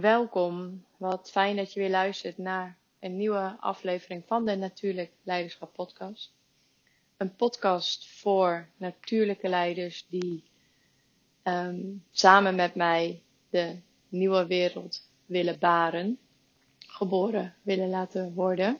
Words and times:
Welkom. 0.00 0.84
Wat 0.96 1.30
fijn 1.30 1.56
dat 1.56 1.72
je 1.72 1.80
weer 1.80 1.90
luistert 1.90 2.38
naar 2.38 2.78
een 3.00 3.16
nieuwe 3.16 3.56
aflevering 3.60 4.24
van 4.26 4.44
de 4.44 4.56
Natuurlijk 4.56 5.12
Leiderschap 5.22 5.72
Podcast. 5.72 6.32
Een 7.16 7.34
podcast 7.36 8.06
voor 8.08 8.68
natuurlijke 8.76 9.48
leiders 9.48 10.06
die 10.08 10.44
um, 11.44 12.04
samen 12.10 12.54
met 12.54 12.74
mij 12.74 13.22
de 13.50 13.76
nieuwe 14.08 14.46
wereld 14.46 15.08
willen 15.26 15.58
baren, 15.58 16.18
geboren 16.78 17.54
willen 17.62 17.88
laten 17.88 18.34
worden. 18.34 18.78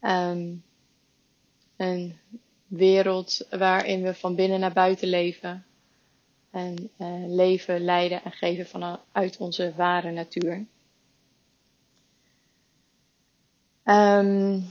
Um, 0.00 0.64
een 1.76 2.18
wereld 2.66 3.46
waarin 3.50 4.02
we 4.02 4.14
van 4.14 4.34
binnen 4.34 4.60
naar 4.60 4.72
buiten 4.72 5.08
leven, 5.08 5.66
en 6.50 6.90
uh, 6.98 7.24
leven, 7.26 7.80
leiden 7.80 8.24
en 8.24 8.32
geven 8.32 8.66
vanuit 8.66 9.36
onze 9.38 9.72
ware 9.76 10.10
natuur. 10.10 10.66
Um, 13.84 14.68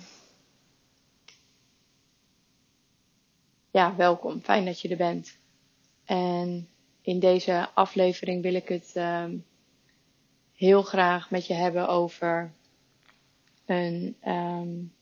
ja, 3.72 3.95
welkom. 3.95 4.41
Fijn 4.41 4.66
dat 4.66 4.81
je 4.81 4.89
er 4.89 4.98
bent. 4.98 5.38
En 6.05 6.67
in 7.02 7.20
deze 7.20 7.70
aflevering 7.73 8.41
wil 8.41 8.53
ik 8.53 8.67
het 8.67 8.94
um, 8.95 9.45
heel 10.53 10.81
graag 10.81 11.31
met 11.31 11.48
je 11.48 11.53
hebben 11.53 11.88
over 11.88 12.52
een, 13.66 14.16
um, 14.27 14.94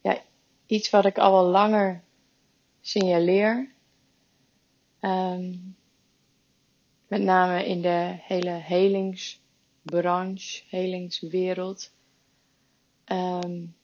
ja, 0.00 0.22
iets 0.66 0.90
wat 0.90 1.04
ik 1.04 1.18
al 1.18 1.32
wel 1.32 1.50
langer 1.50 2.02
signaleer. 2.80 3.70
Um, 5.00 5.76
met 7.06 7.22
name 7.22 7.66
in 7.66 7.82
de 7.82 8.16
hele 8.20 8.50
helingsbranche, 8.50 10.62
helingswereld. 10.68 11.92
Um, 13.06 13.76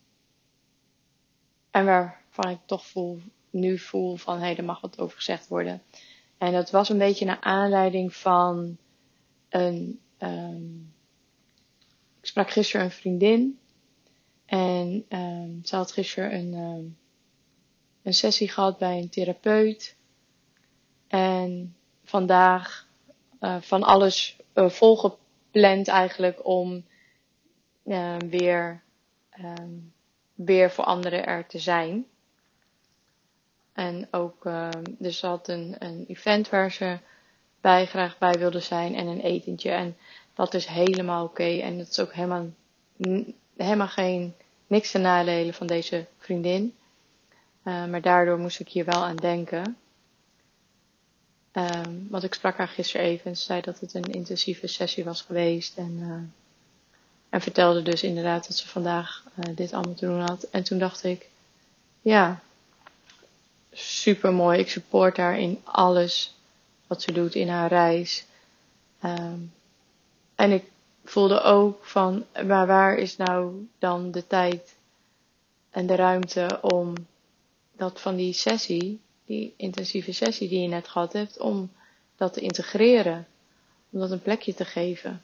en 1.70 1.84
waarvan 1.84 2.50
ik 2.50 2.58
toch 2.66 2.86
voel, 2.86 3.20
nu 3.50 3.78
voel 3.78 4.16
van 4.16 4.38
hé, 4.38 4.44
hey, 4.44 4.56
er 4.56 4.64
mag 4.64 4.80
wat 4.80 4.98
over 4.98 5.16
gezegd 5.16 5.48
worden. 5.48 5.82
En 6.38 6.52
dat 6.52 6.70
was 6.70 6.88
een 6.88 6.98
beetje 6.98 7.24
naar 7.24 7.40
aanleiding 7.40 8.14
van 8.14 8.76
een. 9.48 10.00
Um, 10.18 10.92
ik 12.20 12.26
sprak 12.26 12.50
gisteren 12.50 12.86
een 12.86 12.92
vriendin. 12.92 13.58
En 14.46 15.04
um, 15.08 15.60
ze 15.64 15.76
had 15.76 15.92
gisteren 15.92 16.34
een, 16.34 16.52
een 18.02 18.14
sessie 18.14 18.48
gehad 18.48 18.78
bij 18.78 18.98
een 18.98 19.08
therapeut. 19.08 19.96
En 21.06 21.76
vandaag 22.04 22.89
van 23.60 23.82
alles 23.82 24.36
uh, 24.54 24.68
volgepland 24.68 25.88
eigenlijk 25.88 26.46
om 26.46 26.84
uh, 27.84 28.16
weer, 28.28 28.82
um, 29.38 29.92
weer 30.34 30.70
voor 30.70 30.84
anderen 30.84 31.26
er 31.26 31.46
te 31.46 31.58
zijn. 31.58 32.06
En 33.72 34.08
ook, 34.10 34.48
dus 34.98 35.18
ze 35.18 35.26
had 35.26 35.48
een, 35.48 35.76
een 35.78 36.04
event 36.08 36.48
waar 36.48 36.72
ze 36.72 36.98
bij, 37.60 37.86
graag 37.86 38.18
bij 38.18 38.32
wilde 38.32 38.60
zijn 38.60 38.94
en 38.94 39.06
een 39.06 39.20
etentje. 39.20 39.70
En 39.70 39.96
dat 40.34 40.54
is 40.54 40.66
helemaal 40.66 41.24
oké. 41.24 41.58
En 41.58 41.78
dat 41.78 41.88
is 41.88 42.00
ook 42.00 42.12
helemaal, 42.12 42.46
helemaal 43.56 43.88
geen, 43.88 44.34
niks 44.66 44.90
te 44.90 44.98
nadelen 44.98 45.54
van 45.54 45.66
deze 45.66 46.06
vriendin. 46.18 46.74
maar 47.62 48.00
daardoor 48.00 48.38
moest 48.38 48.60
ik 48.60 48.68
hier 48.68 48.84
wel 48.84 49.04
aan 49.04 49.16
denken. 49.16 49.76
Um, 51.52 52.06
want 52.10 52.24
ik 52.24 52.34
sprak 52.34 52.56
haar 52.56 52.68
gisteren 52.68 53.06
even 53.06 53.24
en 53.24 53.36
ze 53.36 53.44
zei 53.44 53.60
dat 53.60 53.80
het 53.80 53.94
een 53.94 54.12
intensieve 54.12 54.66
sessie 54.66 55.04
was 55.04 55.22
geweest. 55.22 55.76
En, 55.76 55.98
uh, 56.00 56.14
en 57.28 57.40
vertelde 57.40 57.82
dus 57.82 58.02
inderdaad 58.02 58.46
dat 58.46 58.56
ze 58.56 58.68
vandaag 58.68 59.24
uh, 59.38 59.56
dit 59.56 59.72
allemaal 59.72 59.94
te 59.94 60.06
doen 60.06 60.20
had. 60.20 60.42
En 60.42 60.62
toen 60.62 60.78
dacht 60.78 61.04
ik, 61.04 61.28
ja, 62.02 62.40
super 63.72 64.32
mooi. 64.32 64.58
Ik 64.58 64.70
support 64.70 65.16
haar 65.16 65.38
in 65.38 65.60
alles 65.64 66.34
wat 66.86 67.02
ze 67.02 67.12
doet 67.12 67.34
in 67.34 67.48
haar 67.48 67.68
reis. 67.68 68.24
Um, 69.04 69.52
en 70.34 70.50
ik 70.50 70.64
voelde 71.04 71.40
ook 71.40 71.84
van, 71.84 72.24
maar 72.46 72.66
waar 72.66 72.96
is 72.96 73.16
nou 73.16 73.68
dan 73.78 74.10
de 74.10 74.26
tijd 74.26 74.74
en 75.70 75.86
de 75.86 75.94
ruimte 75.94 76.58
om 76.60 76.94
dat 77.76 78.00
van 78.00 78.16
die 78.16 78.32
sessie 78.32 79.00
die 79.30 79.54
intensieve 79.56 80.12
sessie 80.12 80.48
die 80.48 80.60
je 80.60 80.68
net 80.68 80.88
gehad 80.88 81.12
hebt, 81.12 81.38
om 81.38 81.70
dat 82.16 82.32
te 82.32 82.40
integreren, 82.40 83.26
om 83.90 84.00
dat 84.00 84.10
een 84.10 84.22
plekje 84.22 84.54
te 84.54 84.64
geven. 84.64 85.22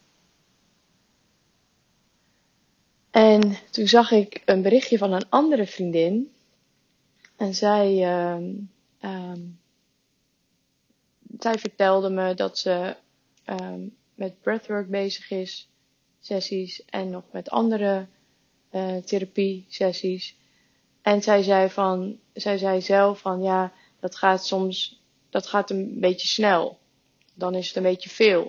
En 3.11 3.57
toen 3.71 3.87
zag 3.87 4.11
ik 4.11 4.43
een 4.45 4.63
berichtje 4.63 4.99
van 4.99 5.13
een 5.13 5.29
andere 5.29 5.67
vriendin. 5.67 6.33
En 7.37 7.55
zij, 7.55 7.93
uh, 7.93 8.39
uh, 9.01 9.33
zij 11.39 11.59
vertelde 11.59 12.11
me 12.11 12.35
dat 12.35 12.59
ze 12.59 12.97
uh, 13.47 13.73
met 14.15 14.41
breathwork 14.41 14.89
bezig 14.89 15.31
is, 15.31 15.69
sessies, 16.21 16.85
en 16.85 17.11
nog 17.11 17.25
met 17.33 17.51
andere 17.51 18.07
uh, 18.73 18.97
therapie 18.97 19.67
sessies. 19.69 20.37
En 21.03 21.23
zij 21.23 21.43
zei 21.43 21.71
van, 21.71 22.19
zij 22.33 22.59
zei 22.59 22.81
zelf 22.81 23.21
van 23.21 23.43
ja, 23.43 23.73
dat 24.01 24.17
gaat 24.17 24.47
soms, 24.47 25.03
dat 25.31 25.47
gaat 25.47 25.71
een 25.71 26.01
beetje 26.01 26.29
snel. 26.29 26.79
Dan 27.35 27.55
is 27.55 27.67
het 27.67 27.77
een 27.77 27.83
beetje 27.83 28.09
veel. 28.09 28.45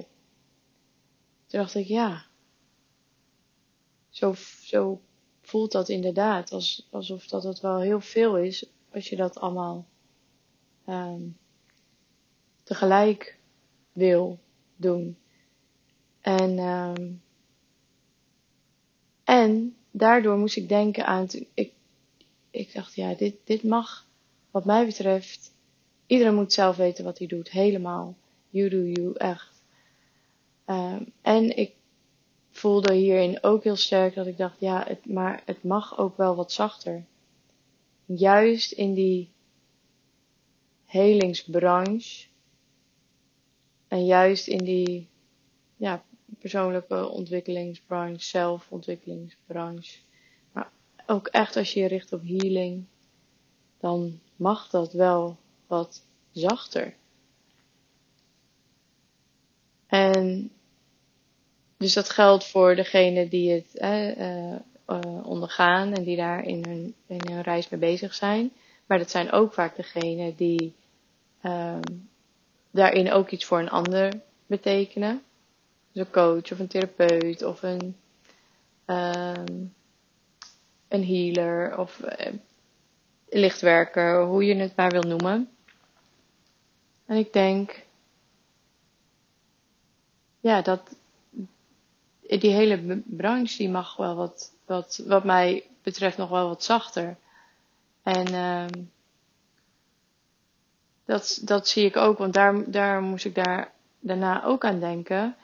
Toen 1.47 1.59
dacht 1.59 1.75
ik, 1.75 1.87
ja, 1.87 2.25
zo, 4.09 4.35
zo 4.63 5.01
voelt 5.41 5.71
dat 5.71 5.89
inderdaad. 5.89 6.51
Als, 6.51 6.87
alsof 6.91 7.27
dat 7.27 7.43
het 7.43 7.59
wel 7.59 7.79
heel 7.79 8.01
veel 8.01 8.37
is 8.37 8.65
als 8.91 9.09
je 9.09 9.15
dat 9.15 9.39
allemaal 9.39 9.85
um, 10.87 11.37
tegelijk 12.63 13.39
wil 13.91 14.39
doen. 14.75 15.17
En, 16.21 16.59
um, 16.59 17.21
en 19.23 19.77
daardoor 19.91 20.37
moest 20.37 20.55
ik 20.55 20.69
denken 20.69 21.05
aan, 21.05 21.27
ik, 21.53 21.73
ik 22.49 22.73
dacht, 22.73 22.95
ja, 22.95 23.13
dit, 23.13 23.35
dit 23.43 23.63
mag 23.63 24.06
wat 24.57 24.65
mij 24.65 24.85
betreft, 24.85 25.53
iedereen 26.05 26.35
moet 26.35 26.53
zelf 26.53 26.75
weten 26.75 27.03
wat 27.03 27.17
hij 27.17 27.27
doet. 27.27 27.49
Helemaal. 27.49 28.15
You 28.49 28.69
do 28.69 28.77
you, 28.77 29.13
echt. 29.13 29.63
Um, 30.65 31.11
en 31.21 31.57
ik 31.57 31.75
voelde 32.49 32.93
hierin 32.93 33.43
ook 33.43 33.63
heel 33.63 33.75
sterk 33.75 34.15
dat 34.15 34.27
ik 34.27 34.37
dacht, 34.37 34.59
ja, 34.59 34.83
het, 34.87 35.05
maar 35.05 35.41
het 35.45 35.63
mag 35.63 35.97
ook 35.97 36.17
wel 36.17 36.35
wat 36.35 36.51
zachter. 36.51 37.05
Juist 38.05 38.71
in 38.71 38.93
die 38.93 39.29
helingsbranche. 40.85 42.27
En 43.87 44.05
juist 44.05 44.47
in 44.47 44.63
die 44.63 45.07
ja, 45.75 46.03
persoonlijke 46.39 47.07
ontwikkelingsbranche, 47.07 48.23
zelfontwikkelingsbranche. 48.23 49.97
Maar 50.51 50.71
ook 51.05 51.27
echt 51.27 51.55
als 51.55 51.73
je 51.73 51.79
je 51.79 51.87
richt 51.87 52.13
op 52.13 52.21
healing, 52.21 52.85
dan 53.79 54.19
mag 54.35 54.69
dat 54.69 54.93
wel 54.93 55.37
wat 55.67 56.03
zachter. 56.31 56.93
En 59.87 60.51
dus 61.77 61.93
dat 61.93 62.09
geldt 62.09 62.47
voor 62.47 62.75
degenen 62.75 63.29
die 63.29 63.51
het 63.51 63.69
uh, 63.73 64.51
uh, 64.89 65.27
ondergaan 65.27 65.93
en 65.93 66.03
die 66.03 66.17
daar 66.17 66.43
in 66.43 66.63
hun, 66.67 66.95
in 67.05 67.31
hun 67.31 67.41
reis 67.41 67.69
mee 67.69 67.79
bezig 67.79 68.13
zijn. 68.13 68.51
Maar 68.85 68.97
dat 68.97 69.09
zijn 69.09 69.31
ook 69.31 69.53
vaak 69.53 69.75
degenen 69.75 70.35
die 70.35 70.75
uh, 71.41 71.79
daarin 72.71 73.11
ook 73.11 73.29
iets 73.29 73.45
voor 73.45 73.59
een 73.59 73.69
ander 73.69 74.21
betekenen. 74.45 75.23
Dus 75.91 76.05
een 76.05 76.11
coach 76.11 76.51
of 76.51 76.59
een 76.59 76.67
therapeut 76.67 77.43
of 77.43 77.63
een, 77.63 77.95
ehm, 78.85 79.63
een 80.87 81.05
healer 81.05 81.77
of 81.77 81.99
eh, 81.99 82.33
lichtwerker, 83.29 84.23
hoe 84.23 84.45
je 84.45 84.55
het 84.55 84.75
maar 84.75 84.89
wil 84.91 85.01
noemen. 85.01 85.49
En 87.05 87.17
ik 87.17 87.33
denk, 87.33 87.85
ja, 90.39 90.61
dat 90.61 90.95
die 92.21 92.51
hele 92.51 93.01
branche 93.05 93.57
die 93.57 93.69
mag 93.69 93.95
wel 93.95 94.15
wat, 94.15 94.53
wat, 94.65 95.03
wat 95.07 95.23
mij 95.23 95.69
betreft 95.83 96.17
nog 96.17 96.29
wel 96.29 96.47
wat 96.47 96.63
zachter. 96.63 97.17
En 98.03 98.33
uh, 98.33 98.83
dat, 101.05 101.39
dat 101.43 101.67
zie 101.67 101.85
ik 101.85 101.97
ook, 101.97 102.17
want 102.17 102.33
daar, 102.33 102.71
daar 102.71 103.01
moest 103.01 103.25
ik 103.25 103.35
daar 103.35 103.71
daarna 103.99 104.43
ook 104.43 104.65
aan 104.65 104.79
denken. 104.79 105.35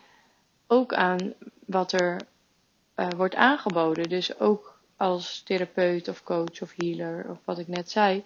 Ook 0.68 0.94
aan 0.94 1.34
wat 1.66 1.92
er 1.92 2.22
uh, 2.96 3.08
wordt 3.10 3.36
aangeboden. 3.36 4.10
Dus 4.10 4.40
ook 4.40 4.80
als 5.04 5.42
therapeut 5.42 6.08
of 6.08 6.24
coach 6.24 6.62
of 6.62 6.74
healer 6.78 7.30
of 7.30 7.38
wat 7.46 7.60
ik 7.60 7.68
net 7.68 7.92
zei, 7.92 8.24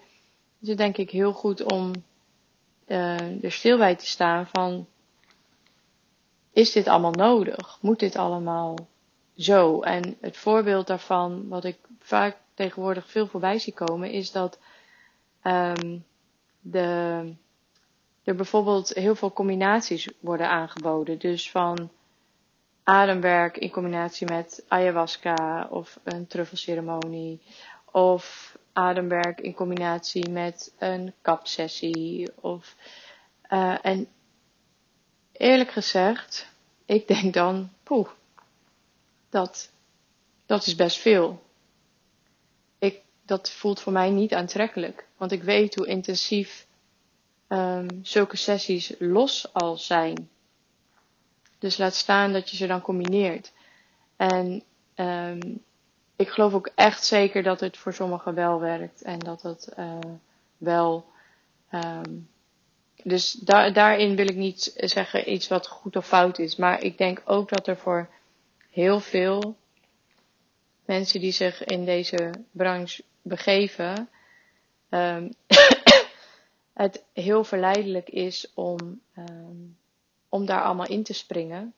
is 0.60 0.68
het 0.68 0.78
denk 0.78 0.96
ik 0.96 1.10
heel 1.10 1.32
goed 1.32 1.72
om 1.72 1.92
uh, 2.86 3.44
er 3.44 3.52
stil 3.52 3.78
bij 3.78 3.96
te 3.96 4.06
staan 4.06 4.46
van 4.46 4.86
is 6.52 6.72
dit 6.72 6.88
allemaal 6.88 7.12
nodig? 7.12 7.78
Moet 7.80 7.98
dit 7.98 8.16
allemaal 8.16 8.76
zo? 9.36 9.80
En 9.80 10.16
het 10.20 10.36
voorbeeld 10.36 10.86
daarvan, 10.86 11.48
wat 11.48 11.64
ik 11.64 11.78
vaak 11.98 12.36
tegenwoordig 12.54 13.10
veel 13.10 13.26
voorbij 13.26 13.58
zie 13.58 13.74
komen, 13.74 14.10
is 14.10 14.32
dat 14.32 14.58
um, 15.42 16.04
de, 16.60 16.88
er 18.24 18.34
bijvoorbeeld 18.34 18.88
heel 18.88 19.14
veel 19.14 19.32
combinaties 19.32 20.08
worden 20.20 20.48
aangeboden. 20.48 21.18
Dus 21.18 21.50
van 21.50 21.90
ademwerk 22.88 23.56
in 23.58 23.70
combinatie 23.70 24.26
met 24.26 24.64
ayahuasca 24.68 25.66
of 25.70 25.98
een 26.04 26.26
truffelceremonie. 26.26 27.40
Of 27.92 28.56
ademwerk 28.72 29.40
in 29.40 29.54
combinatie 29.54 30.28
met 30.30 30.72
een 30.78 31.12
kapsessie. 31.22 32.28
Of, 32.34 32.74
uh, 33.50 33.84
en 33.84 34.08
eerlijk 35.32 35.70
gezegd, 35.70 36.48
ik 36.86 37.08
denk 37.08 37.34
dan, 37.34 37.70
poeh, 37.82 38.08
dat, 39.30 39.70
dat 40.46 40.66
is 40.66 40.74
best 40.74 40.98
veel. 40.98 41.42
Ik, 42.78 43.00
dat 43.26 43.50
voelt 43.50 43.80
voor 43.80 43.92
mij 43.92 44.10
niet 44.10 44.34
aantrekkelijk. 44.34 45.06
Want 45.16 45.32
ik 45.32 45.42
weet 45.42 45.74
hoe 45.74 45.86
intensief 45.86 46.66
um, 47.48 47.86
zulke 48.02 48.36
sessies 48.36 48.92
los 48.98 49.52
al 49.52 49.76
zijn. 49.76 50.28
Dus 51.58 51.76
laat 51.76 51.94
staan 51.94 52.32
dat 52.32 52.50
je 52.50 52.56
ze 52.56 52.66
dan 52.66 52.80
combineert. 52.80 53.52
En 54.16 54.62
um, 54.96 55.62
ik 56.16 56.28
geloof 56.28 56.54
ook 56.54 56.70
echt 56.74 57.04
zeker 57.04 57.42
dat 57.42 57.60
het 57.60 57.76
voor 57.76 57.92
sommigen 57.92 58.34
wel 58.34 58.60
werkt. 58.60 59.02
En 59.02 59.18
dat 59.18 59.42
het 59.42 59.68
uh, 59.78 59.98
wel. 60.56 61.06
Um, 61.72 62.28
dus 63.02 63.32
daar, 63.32 63.72
daarin 63.72 64.16
wil 64.16 64.28
ik 64.28 64.36
niet 64.36 64.72
zeggen 64.76 65.32
iets 65.32 65.48
wat 65.48 65.66
goed 65.68 65.96
of 65.96 66.06
fout 66.06 66.38
is. 66.38 66.56
Maar 66.56 66.82
ik 66.82 66.98
denk 66.98 67.22
ook 67.24 67.48
dat 67.48 67.66
er 67.66 67.76
voor 67.76 68.08
heel 68.70 69.00
veel 69.00 69.56
mensen 70.84 71.20
die 71.20 71.32
zich 71.32 71.64
in 71.64 71.84
deze 71.84 72.30
branche 72.50 73.02
begeven, 73.22 74.08
um, 74.90 75.32
het 76.72 77.04
heel 77.12 77.44
verleidelijk 77.44 78.08
is 78.08 78.50
om, 78.54 79.00
om 80.28 80.46
daar 80.46 80.62
allemaal 80.62 80.86
in 80.86 81.02
te 81.02 81.12
springen. 81.12 81.74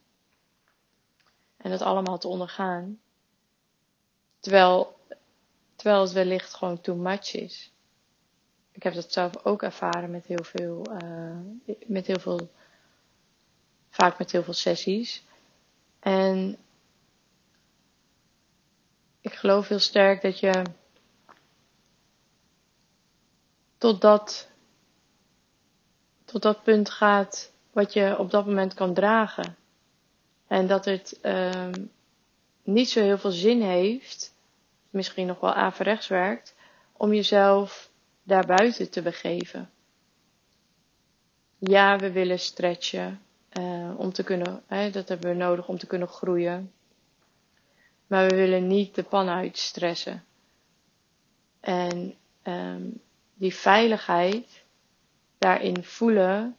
En 1.56 1.70
dat 1.70 1.82
allemaal 1.82 2.18
te 2.18 2.28
ondergaan. 2.28 3.00
Terwijl, 4.40 4.96
terwijl 5.76 6.00
het 6.00 6.12
wellicht 6.12 6.54
gewoon 6.54 6.80
too 6.80 6.96
much 6.96 7.34
is. 7.34 7.72
Ik 8.72 8.82
heb 8.82 8.94
dat 8.94 9.12
zelf 9.12 9.44
ook 9.44 9.62
ervaren 9.62 10.10
met 10.10 10.26
heel 10.26 10.44
veel, 10.44 10.86
uh, 11.02 11.76
met 11.86 12.06
heel 12.06 12.20
veel, 12.20 12.50
vaak 13.90 14.18
met 14.18 14.30
heel 14.30 14.42
veel 14.42 14.52
sessies. 14.54 15.24
En 15.98 16.58
ik 19.20 19.34
geloof 19.34 19.68
heel 19.68 19.78
sterk 19.78 20.22
dat 20.22 20.38
je 20.38 20.62
tot 23.78 24.00
dat, 24.00 24.48
tot 26.24 26.42
dat 26.42 26.62
punt 26.62 26.90
gaat 26.90 27.52
wat 27.80 27.92
je 27.92 28.18
op 28.18 28.30
dat 28.30 28.46
moment 28.46 28.74
kan 28.74 28.94
dragen. 28.94 29.56
En 30.46 30.66
dat 30.66 30.84
het 30.84 31.18
um, 31.22 31.90
niet 32.62 32.90
zo 32.90 33.00
heel 33.00 33.18
veel 33.18 33.30
zin 33.30 33.62
heeft, 33.62 34.34
misschien 34.90 35.26
nog 35.26 35.40
wel 35.40 35.52
averechts 35.52 36.08
werkt, 36.08 36.54
om 36.92 37.14
jezelf 37.14 37.90
daarbuiten 38.22 38.90
te 38.90 39.02
begeven. 39.02 39.70
Ja, 41.58 41.98
we 41.98 42.12
willen 42.12 42.38
stretchen 42.38 43.20
uh, 43.58 43.90
om 43.96 44.12
te 44.12 44.22
kunnen, 44.22 44.62
hè, 44.66 44.90
dat 44.90 45.08
hebben 45.08 45.30
we 45.30 45.36
nodig 45.36 45.68
om 45.68 45.78
te 45.78 45.86
kunnen 45.86 46.08
groeien. 46.08 46.72
Maar 48.06 48.28
we 48.28 48.36
willen 48.36 48.66
niet 48.66 48.94
de 48.94 49.02
pan 49.02 49.28
uitstressen. 49.28 50.24
En 51.60 52.14
um, 52.42 53.00
die 53.34 53.54
veiligheid 53.54 54.64
daarin 55.38 55.84
voelen, 55.84 56.56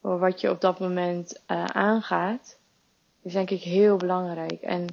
wat 0.00 0.40
je 0.40 0.50
op 0.50 0.60
dat 0.60 0.80
moment 0.80 1.42
uh, 1.46 1.64
aangaat, 1.64 2.58
is 3.22 3.32
denk 3.32 3.50
ik 3.50 3.62
heel 3.62 3.96
belangrijk. 3.96 4.60
En 4.60 4.86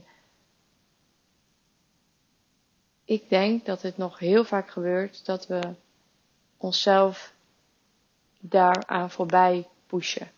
ik 3.05 3.29
denk 3.29 3.65
dat 3.65 3.81
het 3.81 3.97
nog 3.97 4.19
heel 4.19 4.43
vaak 4.43 4.69
gebeurt 4.69 5.25
dat 5.25 5.47
we 5.47 5.75
onszelf 6.57 7.33
daaraan 8.39 9.11
voorbij 9.11 9.67
pushen. 9.85 10.31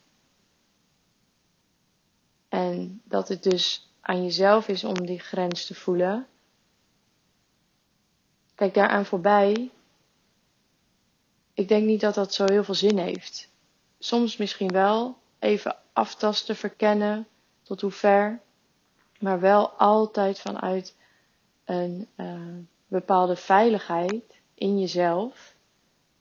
En 2.50 3.02
dat 3.04 3.28
het 3.28 3.44
dus 3.44 3.90
aan 4.02 4.24
jezelf 4.24 4.68
is 4.68 4.84
om 4.84 5.06
die 5.06 5.20
grens 5.20 5.66
te 5.66 5.76
voelen. 5.76 6.28
Kijk, 8.56 8.74
daaraan 8.74 9.06
voorbij. 9.06 9.72
Ik 11.54 11.68
denk 11.68 11.86
niet 11.86 12.02
dat 12.02 12.16
dat 12.16 12.34
zo 12.34 12.46
heel 12.46 12.64
veel 12.64 12.76
zin 12.76 12.98
heeft. 12.98 13.50
Soms 14.00 14.38
misschien 14.38 14.72
wel 14.72 15.18
even 15.40 15.76
aftasten, 15.94 16.56
verkennen 16.56 17.28
tot 17.64 17.82
hoe 17.82 17.92
ver. 17.92 18.42
Maar 19.20 19.40
wel 19.40 19.70
altijd 19.70 20.40
vanuit 20.40 20.96
een 21.66 22.08
uh, 22.16 22.58
bepaalde 22.88 23.36
veiligheid 23.36 24.42
in 24.54 24.80
jezelf. 24.80 25.56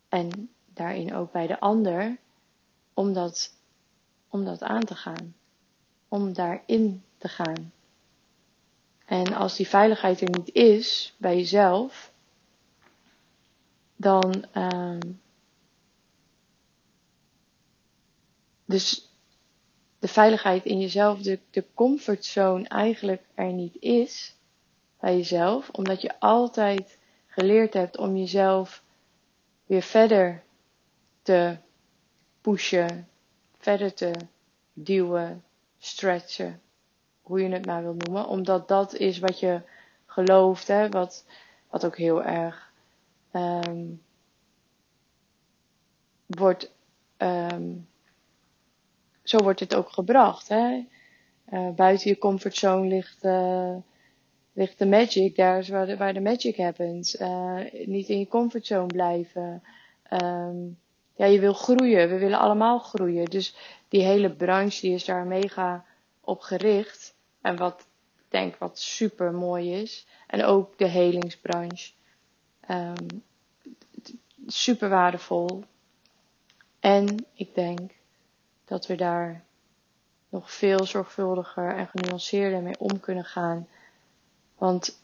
En 0.09 0.51
daarin 0.67 1.15
ook 1.15 1.33
bij 1.33 1.47
de 1.47 1.61
ander. 1.61 2.17
Om 2.95 3.13
dat, 3.13 3.55
om 4.29 4.45
dat 4.45 4.63
aan 4.63 4.85
te 4.85 4.95
gaan. 4.95 5.35
Om 6.09 6.33
daarin 6.33 7.05
te 7.19 7.29
gaan. 7.29 7.73
En 9.05 9.35
als 9.35 9.57
die 9.57 9.69
veiligheid 9.69 10.21
er 10.21 10.31
niet 10.31 10.53
is 10.53 11.15
bij 11.19 11.37
jezelf, 11.37 12.13
dan. 13.97 14.45
Um, 14.55 15.21
dus 18.69 19.13
de 19.99 20.09
veiligheid 20.09 20.65
in 20.65 20.81
jezelf, 20.81 21.21
de, 21.21 21.65
comfortzone 21.75 22.69
eigenlijk 22.69 23.23
er 23.35 23.53
niet 23.53 23.77
is 23.81 24.37
bij 25.01 25.17
jezelf, 25.17 25.69
omdat 25.71 26.01
je 26.01 26.21
altijd 26.21 26.99
geleerd 27.27 27.75
hebt 27.75 27.97
om 27.97 28.17
jezelf 28.17 28.83
weer 29.67 29.83
verder 29.83 30.43
te 31.23 31.57
pushen, 32.41 33.09
verder 33.59 33.95
te 33.95 34.13
duwen, 34.73 35.45
stretchen, 35.79 36.61
hoe 37.23 37.43
je 37.43 37.49
het 37.49 37.67
maar 37.67 37.83
wil 37.83 37.95
noemen, 37.95 38.27
omdat 38.27 38.69
dat 38.69 38.95
is 38.95 39.19
wat 39.19 39.41
je 39.41 39.63
gelooft, 40.07 40.67
hè, 40.67 40.89
wat, 40.89 41.25
wat 41.71 41.85
ook 41.85 41.97
heel 41.97 42.23
erg 42.23 42.73
um, 43.33 44.03
wordt, 46.27 46.73
um, 47.19 47.89
zo 49.29 49.39
wordt 49.39 49.61
het 49.61 49.75
ook 49.75 49.91
gebracht. 49.91 50.49
Hè? 50.49 50.85
Uh, 51.53 51.71
buiten 51.71 52.11
je 52.11 52.19
comfortzone 52.19 52.89
ligt, 52.89 53.25
uh, 53.25 53.77
ligt 54.53 54.79
de 54.79 54.87
magic, 54.87 55.37
daar 55.37 55.59
is 55.59 55.69
waar 55.69 55.87
de, 55.87 55.97
waar 55.97 56.15
de 56.15 56.21
magic 56.21 56.57
happens. 56.57 57.21
Uh, 57.21 57.61
niet 57.87 58.09
in 58.09 58.19
je 58.19 58.29
comfortzone 58.29 58.87
blijven. 58.87 59.63
Um, 60.23 60.79
ja, 61.15 61.27
je 61.27 61.41
wil 61.41 61.53
groeien, 61.53 62.09
we 62.09 62.19
willen 62.19 62.39
allemaal 62.39 62.79
groeien. 62.79 63.25
Dus 63.25 63.57
die 63.89 64.03
hele 64.03 64.31
branche 64.31 64.81
die 64.81 64.95
is 64.95 65.05
daar 65.05 65.27
mega 65.27 65.85
op 66.21 66.41
gericht. 66.41 67.15
En 67.41 67.57
wat 67.57 67.81
ik 68.17 68.25
denk 68.29 68.57
wat 68.57 68.79
super 68.79 69.33
mooi 69.33 69.73
is. 69.73 70.07
En 70.27 70.45
ook 70.45 70.79
de 70.79 70.89
helingsbranche. 70.89 71.93
Um, 72.71 73.23
super 74.47 74.89
waardevol. 74.89 75.65
En 76.81 77.27
ik 77.35 77.55
denk 77.55 77.91
dat 78.69 78.87
we 78.87 78.95
daar 78.95 79.45
nog 80.29 80.53
veel 80.53 80.85
zorgvuldiger 80.85 81.77
en 81.77 81.87
genuanceerder 81.87 82.63
mee 82.63 82.79
om 82.79 83.01
kunnen 83.01 83.25
gaan. 83.25 83.69
Want 84.57 85.03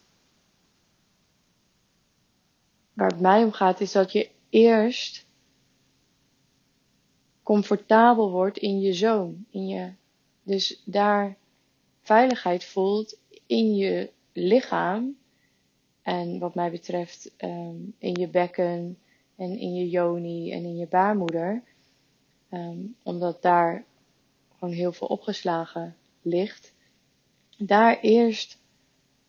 waar 2.92 3.10
het 3.10 3.20
mij 3.20 3.44
om 3.44 3.52
gaat 3.52 3.80
is 3.80 3.92
dat 3.92 4.12
je 4.12 4.30
eerst 4.48 5.26
comfortabel 7.42 8.30
wordt 8.30 8.58
in 8.58 8.80
je 8.80 8.92
zoon. 8.92 9.44
In 9.50 9.66
je, 9.66 9.92
dus 10.42 10.82
daar 10.84 11.36
veiligheid 12.00 12.64
voelt 12.64 13.18
in 13.46 13.74
je 13.74 14.10
lichaam. 14.32 15.16
En 16.02 16.38
wat 16.38 16.54
mij 16.54 16.70
betreft 16.70 17.34
um, 17.38 17.94
in 17.98 18.14
je 18.14 18.28
bekken 18.28 18.98
en 19.36 19.58
in 19.58 19.74
je 19.74 19.88
yoni 19.88 20.52
en 20.52 20.64
in 20.64 20.76
je 20.76 20.86
baarmoeder. 20.86 21.62
Um, 22.54 22.96
omdat 23.02 23.42
daar 23.42 23.84
gewoon 24.58 24.74
heel 24.74 24.92
veel 24.92 25.08
opgeslagen 25.08 25.96
ligt. 26.22 26.74
Daar 27.58 28.00
eerst 28.00 28.58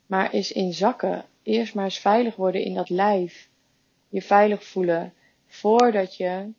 maar 0.06 0.32
eens 0.32 0.52
in 0.52 0.74
zakken. 0.74 1.26
Eerst 1.44 1.74
maar 1.74 1.84
eens 1.84 2.00
veilig 2.00 2.36
worden 2.36 2.64
in 2.64 2.74
dat 2.74 2.90
lijf. 2.90 3.50
Je 4.10 4.22
veilig 4.22 4.64
voelen. 4.64 5.14
Voordat 5.46 6.16
je 6.16 6.52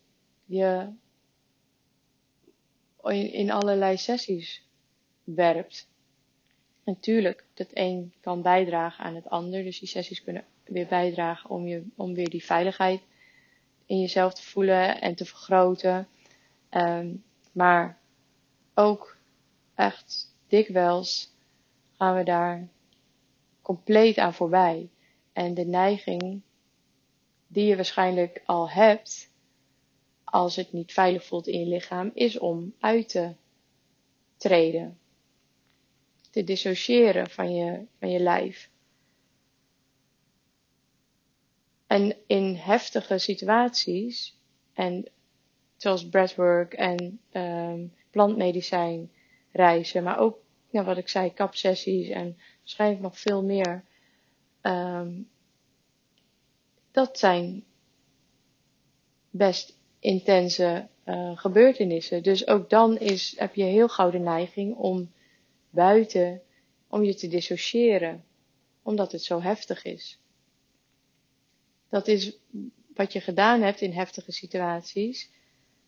je 0.44 0.88
in, 3.02 3.32
in 3.32 3.50
allerlei 3.50 3.96
sessies 3.96 4.62
werpt. 5.24 5.88
Natuurlijk, 6.84 7.44
dat 7.54 7.68
een 7.72 8.12
kan 8.20 8.42
bijdragen 8.42 9.04
aan 9.04 9.14
het 9.14 9.28
ander. 9.28 9.62
Dus 9.62 9.78
die 9.78 9.88
sessies 9.88 10.22
kunnen 10.22 10.44
weer 10.64 10.86
bijdragen 10.86 11.50
om, 11.50 11.66
je, 11.66 11.84
om 11.96 12.14
weer 12.14 12.30
die 12.30 12.44
veiligheid 12.44 13.00
in 13.86 14.00
jezelf 14.00 14.34
te 14.34 14.42
voelen 14.42 15.00
en 15.00 15.14
te 15.14 15.24
vergroten. 15.24 16.08
Ehm, 16.76 17.14
maar 17.52 17.98
ook 18.74 19.16
echt 19.74 20.34
dikwijls 20.46 21.32
gaan 21.96 22.16
we 22.16 22.24
daar 22.24 22.68
compleet 23.62 24.18
aan 24.18 24.34
voorbij. 24.34 24.90
En 25.32 25.54
de 25.54 25.64
neiging 25.64 26.42
die 27.46 27.66
je 27.66 27.76
waarschijnlijk 27.76 28.42
al 28.46 28.70
hebt, 28.70 29.30
als 30.24 30.56
het 30.56 30.72
niet 30.72 30.92
veilig 30.92 31.24
voelt 31.24 31.46
in 31.46 31.60
je 31.60 31.66
lichaam, 31.66 32.10
is 32.14 32.38
om 32.38 32.74
uit 32.80 33.08
te 33.08 33.34
treden. 34.36 34.98
Te 36.30 36.44
dissociëren 36.44 37.30
van 37.30 37.54
je, 37.54 37.86
van 37.98 38.10
je 38.10 38.20
lijf. 38.20 38.70
En 41.86 42.16
in 42.26 42.54
heftige 42.54 43.18
situaties, 43.18 44.38
en 44.72 45.10
zoals 45.76 46.08
breathwork 46.08 46.74
en 46.74 47.20
um, 47.32 47.92
plantmedicijn 48.10 49.10
reizen, 49.52 50.02
maar 50.02 50.18
ook 50.18 50.38
nou, 50.70 50.86
wat 50.86 50.96
ik 50.96 51.08
zei, 51.08 51.32
kapsessies 51.34 52.08
en 52.08 52.36
waarschijnlijk 52.58 53.00
nog 53.00 53.18
veel 53.18 53.42
meer. 53.42 53.84
Um, 54.62 55.28
dat 56.90 57.18
zijn 57.18 57.64
best 59.30 59.76
intense 59.98 60.88
uh, 61.04 61.38
gebeurtenissen. 61.38 62.22
Dus 62.22 62.46
ook 62.46 62.70
dan 62.70 62.98
is, 62.98 63.34
heb 63.38 63.54
je 63.54 63.64
heel 63.64 63.88
gauw 63.88 64.10
de 64.10 64.18
neiging 64.18 64.76
om 64.76 65.12
buiten, 65.70 66.42
om 66.88 67.04
je 67.04 67.14
te 67.14 67.28
dissociëren, 67.28 68.24
omdat 68.82 69.12
het 69.12 69.22
zo 69.22 69.40
heftig 69.40 69.84
is. 69.84 70.18
Dat 71.88 72.08
is 72.08 72.36
wat 72.94 73.12
je 73.12 73.20
gedaan 73.20 73.60
hebt 73.60 73.80
in 73.80 73.92
heftige 73.92 74.32
situaties. 74.32 75.30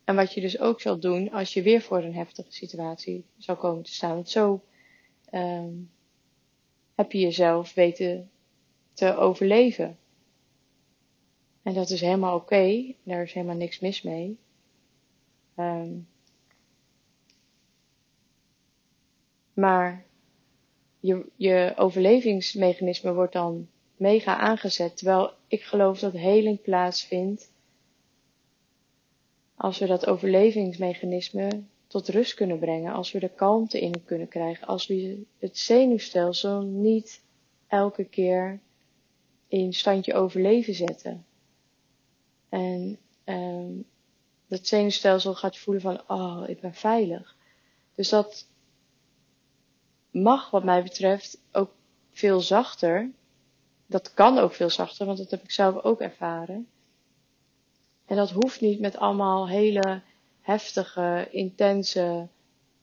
En 0.08 0.14
wat 0.14 0.34
je 0.34 0.40
dus 0.40 0.58
ook 0.58 0.80
zal 0.80 0.98
doen 0.98 1.30
als 1.30 1.54
je 1.54 1.62
weer 1.62 1.80
voor 1.80 2.02
een 2.02 2.14
heftige 2.14 2.52
situatie 2.52 3.24
zou 3.36 3.58
komen 3.58 3.82
te 3.82 3.92
staan. 3.92 4.14
Want 4.14 4.28
zo 4.28 4.64
um, 5.32 5.90
heb 6.94 7.12
je 7.12 7.18
jezelf 7.18 7.74
weten 7.74 8.30
te 8.92 9.16
overleven. 9.16 9.98
En 11.62 11.74
dat 11.74 11.90
is 11.90 12.00
helemaal 12.00 12.36
oké. 12.36 12.94
Daar 13.02 13.22
is 13.22 13.32
helemaal 13.32 13.56
niks 13.56 13.78
mis 13.78 14.02
mee. 14.02 14.38
Um, 15.56 16.08
maar 19.52 20.04
je, 21.00 21.26
je 21.36 21.72
overlevingsmechanisme 21.76 23.14
wordt 23.14 23.32
dan 23.32 23.68
mega 23.96 24.36
aangezet. 24.36 24.96
Terwijl 24.96 25.32
ik 25.48 25.62
geloof 25.62 25.98
dat 25.98 26.12
heling 26.12 26.62
plaatsvindt 26.62 27.50
als 29.58 29.78
we 29.78 29.86
dat 29.86 30.06
overlevingsmechanisme 30.06 31.62
tot 31.86 32.08
rust 32.08 32.34
kunnen 32.34 32.58
brengen, 32.58 32.92
als 32.92 33.12
we 33.12 33.18
de 33.18 33.28
kalmte 33.28 33.80
in 33.80 34.04
kunnen 34.04 34.28
krijgen, 34.28 34.66
als 34.66 34.86
we 34.86 35.22
het 35.38 35.58
zenuwstelsel 35.58 36.62
niet 36.62 37.22
elke 37.66 38.04
keer 38.04 38.60
in 39.48 39.72
standje 39.72 40.14
overleven 40.14 40.74
zetten. 40.74 41.26
En 42.48 42.98
um, 43.24 43.84
dat 44.46 44.66
zenuwstelsel 44.66 45.34
gaat 45.34 45.58
voelen 45.58 45.82
van, 45.82 46.00
oh, 46.08 46.44
ik 46.46 46.60
ben 46.60 46.74
veilig. 46.74 47.36
Dus 47.94 48.08
dat 48.08 48.48
mag 50.10 50.50
wat 50.50 50.64
mij 50.64 50.82
betreft 50.82 51.40
ook 51.52 51.70
veel 52.10 52.40
zachter. 52.40 53.10
Dat 53.86 54.14
kan 54.14 54.38
ook 54.38 54.52
veel 54.52 54.70
zachter, 54.70 55.06
want 55.06 55.18
dat 55.18 55.30
heb 55.30 55.42
ik 55.42 55.50
zelf 55.50 55.82
ook 55.82 56.00
ervaren. 56.00 56.68
En 58.08 58.16
dat 58.16 58.30
hoeft 58.30 58.60
niet 58.60 58.80
met 58.80 58.96
allemaal 58.96 59.48
hele 59.48 60.00
heftige, 60.40 61.28
intense 61.30 62.28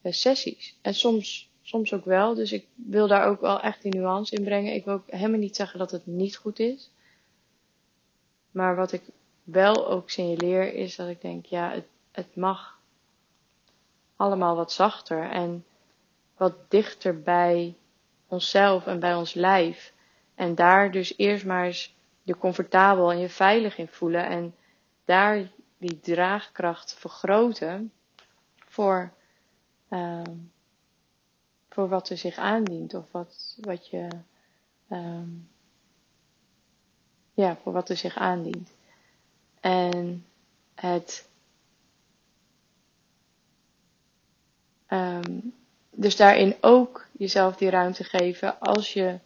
eh, 0.01 0.12
sessies. 0.12 0.77
En 0.82 0.94
soms, 0.94 1.50
soms 1.62 1.94
ook 1.94 2.05
wel. 2.05 2.34
Dus 2.34 2.51
ik 2.51 2.67
wil 2.75 3.08
daar 3.08 3.27
ook 3.27 3.41
wel 3.41 3.62
echt 3.62 3.82
die 3.82 3.96
nuance 3.96 4.36
in 4.36 4.44
brengen. 4.44 4.74
Ik 4.74 4.86
wil 4.86 4.94
ook 4.94 5.12
helemaal 5.12 5.39
niet 5.39 5.55
zeggen 5.55 5.79
dat 5.79 5.91
het 5.91 6.05
niet 6.05 6.38
goed 6.38 6.60
is. 6.60 6.91
Maar 8.51 8.75
wat 8.75 8.91
ik 8.91 9.01
wel 9.44 9.88
ook 9.88 10.10
signaleer 10.10 10.74
is 10.74 10.96
dat 10.96 11.08
ik 11.08 11.22
denk, 11.22 11.46
ja, 11.46 11.72
het, 11.72 11.86
het 12.12 12.36
mag 12.36 12.79
allemaal 14.15 14.55
wat 14.55 14.72
zachter 14.72 15.29
en 15.29 15.65
wat 16.38 16.53
dichter 16.67 17.22
bij 17.22 17.75
onszelf 18.27 18.88
en 18.88 19.00
bij 19.00 19.15
ons 19.15 19.34
lijf. 19.34 19.94
En 20.36 20.55
daar 20.55 20.91
dus 20.91 21.17
eerst 21.17 21.46
maar 21.46 21.65
eens 21.65 21.96
je 22.24 22.38
comfortabel 22.38 23.12
en 23.12 23.20
je 23.20 23.29
veilig 23.29 23.77
in 23.77 23.88
voelen. 23.88 24.25
En 24.25 24.55
daar 25.06 25.50
die 25.78 26.00
draagkracht 26.00 26.94
vergroten 26.94 27.92
voor, 28.58 29.14
uh, 29.90 30.22
voor 31.70 31.90
wat 31.90 32.10
er 32.10 32.18
zich 32.18 32.38
aandient 32.38 32.94
of 32.94 33.12
wat, 33.12 33.58
wat 33.62 33.88
je, 33.88 34.08
uh, 34.90 35.22
ja, 37.34 37.56
voor 37.56 37.74
wat 37.74 37.90
er 37.90 37.98
zich 37.98 38.18
aandient. 38.18 38.72
En 39.60 40.26
het, 40.76 41.30
um, 44.90 45.54
dus 45.92 46.16
daarin 46.16 46.56
ook 46.62 47.08
jezelf 47.12 47.56
die 47.56 47.70
ruimte 47.70 48.04
geven 48.04 48.60
als 48.60 48.94
je 48.94 49.20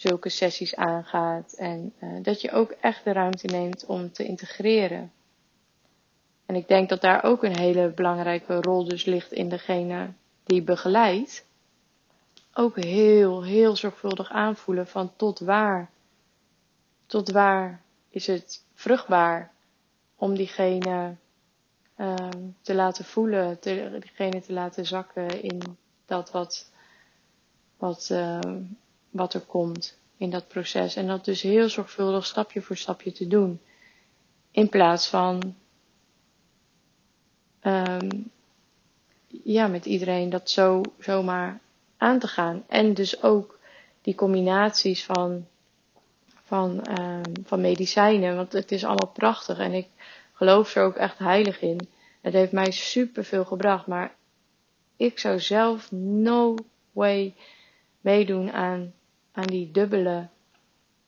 zulke 0.00 0.28
sessies 0.28 0.76
aangaat. 0.76 1.52
En 1.52 1.92
uh, 2.00 2.22
dat 2.22 2.40
je 2.40 2.50
ook 2.50 2.70
echt 2.70 3.04
de 3.04 3.12
ruimte 3.12 3.46
neemt 3.46 3.86
om 3.86 4.12
te 4.12 4.24
integreren. 4.24 5.12
En 6.46 6.54
ik 6.54 6.68
denk 6.68 6.88
dat 6.88 7.00
daar 7.00 7.24
ook 7.24 7.42
een 7.42 7.58
hele 7.58 7.88
belangrijke 7.88 8.60
rol 8.60 8.84
dus 8.84 9.04
ligt 9.04 9.32
in 9.32 9.48
degene 9.48 10.12
die 10.44 10.62
begeleidt. 10.62 11.46
Ook 12.54 12.76
heel, 12.76 13.44
heel 13.44 13.76
zorgvuldig 13.76 14.30
aanvoelen 14.30 14.86
van 14.86 15.12
tot 15.16 15.38
waar, 15.38 15.90
tot 17.06 17.30
waar 17.30 17.82
is 18.10 18.26
het 18.26 18.64
vruchtbaar 18.74 19.52
om 20.16 20.34
diegene 20.34 21.14
um, 21.96 22.56
te 22.60 22.74
laten 22.74 23.04
voelen, 23.04 23.58
diegene 23.60 24.40
te 24.40 24.52
laten 24.52 24.86
zakken 24.86 25.42
in 25.42 25.62
dat 26.06 26.30
wat, 26.30 26.70
wat, 27.76 28.08
um, 28.12 28.78
wat 29.10 29.34
er 29.34 29.40
komt 29.40 29.98
in 30.16 30.30
dat 30.30 30.48
proces. 30.48 30.96
En 30.96 31.06
dat 31.06 31.24
dus 31.24 31.42
heel 31.42 31.68
zorgvuldig 31.68 32.26
stapje 32.26 32.62
voor 32.62 32.76
stapje 32.76 33.12
te 33.12 33.26
doen. 33.26 33.60
In 34.50 34.68
plaats 34.68 35.08
van 35.08 35.54
um, 37.62 38.30
ja, 39.44 39.66
met 39.66 39.86
iedereen 39.86 40.30
dat 40.30 40.50
zo 40.50 40.82
zomaar 40.98 41.60
aan 41.96 42.18
te 42.18 42.26
gaan. 42.26 42.64
En 42.68 42.94
dus 42.94 43.22
ook 43.22 43.58
die 44.02 44.14
combinaties 44.14 45.04
van, 45.04 45.46
van, 46.44 46.98
um, 47.00 47.22
van 47.44 47.60
medicijnen, 47.60 48.36
want 48.36 48.52
het 48.52 48.72
is 48.72 48.84
allemaal 48.84 49.12
prachtig 49.12 49.58
en 49.58 49.72
ik 49.72 49.88
geloof 50.32 50.74
er 50.74 50.84
ook 50.84 50.96
echt 50.96 51.18
heilig 51.18 51.60
in. 51.60 51.88
Het 52.20 52.32
heeft 52.32 52.52
mij 52.52 52.70
super 52.70 53.24
veel 53.24 53.44
gebracht, 53.44 53.86
maar 53.86 54.14
ik 54.96 55.18
zou 55.18 55.40
zelf 55.40 55.92
no 55.92 56.54
way 56.92 57.34
meedoen 58.00 58.52
aan, 58.52 58.94
aan 59.40 59.46
die 59.46 59.70
dubbele, 59.70 60.28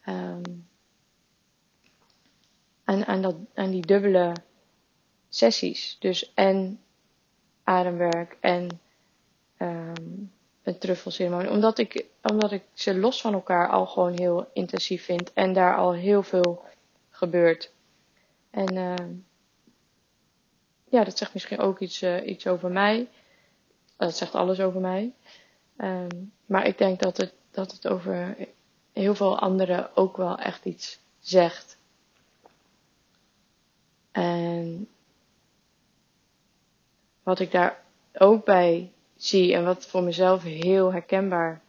um, 0.08 0.68
aan, 2.84 3.22
dat, 3.22 3.36
die 3.54 3.86
dubbele 3.86 4.32
sessies. 5.28 5.96
Dus 6.00 6.32
en 6.34 6.80
ademwerk 7.64 8.36
en 8.40 8.80
um, 9.58 10.32
een 10.62 10.78
truffelceremonie. 10.78 11.50
Omdat 11.50 11.78
ik, 11.78 12.06
omdat 12.22 12.52
ik 12.52 12.62
ze 12.72 12.98
los 12.98 13.20
van 13.20 13.32
elkaar 13.32 13.68
al 13.68 13.86
gewoon 13.86 14.18
heel 14.18 14.50
intensief 14.52 15.04
vind. 15.04 15.32
En 15.32 15.52
daar 15.52 15.76
al 15.76 15.92
heel 15.92 16.22
veel 16.22 16.64
gebeurt. 17.10 17.72
En 18.50 18.74
uh, 18.76 18.94
ja, 20.84 21.04
dat 21.04 21.18
zegt 21.18 21.34
misschien 21.34 21.58
ook 21.58 21.78
iets, 21.78 22.02
uh, 22.02 22.26
iets 22.26 22.46
over 22.46 22.70
mij. 22.70 23.08
Dat 23.96 24.16
zegt 24.16 24.34
alles 24.34 24.60
over 24.60 24.80
mij. 24.80 25.12
Maar 26.46 26.66
ik 26.66 26.78
denk 26.78 27.00
dat 27.00 27.16
het, 27.16 27.32
dat 27.52 27.72
het 27.72 27.88
over 27.88 28.36
heel 28.92 29.14
veel 29.14 29.38
anderen 29.38 29.96
ook 29.96 30.16
wel 30.16 30.38
echt 30.38 30.64
iets 30.64 30.98
zegt. 31.20 31.78
En 34.12 34.88
wat 37.22 37.38
ik 37.38 37.50
daar 37.50 37.82
ook 38.12 38.44
bij 38.44 38.92
zie 39.16 39.54
en 39.54 39.64
wat 39.64 39.86
voor 39.86 40.02
mezelf 40.02 40.42
heel 40.42 40.92
herkenbaar 40.92 41.62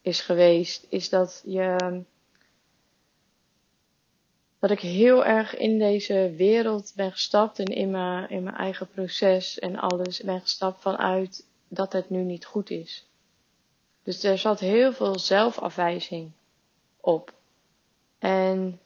is 0.00 0.20
geweest, 0.20 0.86
is 0.88 1.08
dat 1.08 1.42
je 1.44 1.76
dat 4.58 4.70
ik 4.70 4.80
heel 4.80 5.24
erg 5.24 5.56
in 5.56 5.78
deze 5.78 6.34
wereld 6.36 6.92
ben 6.96 7.12
gestapt 7.12 7.58
en 7.58 7.64
in 7.64 7.90
mijn, 7.90 8.30
in 8.30 8.42
mijn 8.42 8.56
eigen 8.56 8.88
proces 8.88 9.58
en 9.58 9.76
alles 9.76 10.20
ben 10.20 10.40
gestapt 10.40 10.82
vanuit 10.82 11.46
dat 11.68 11.92
het 11.92 12.10
nu 12.10 12.22
niet 12.22 12.44
goed 12.44 12.70
is. 12.70 13.06
Dus 14.02 14.22
er 14.22 14.38
zat 14.38 14.60
heel 14.60 14.92
veel 14.92 15.18
zelfafwijzing 15.18 16.32
op. 17.00 17.32
En 18.18 18.80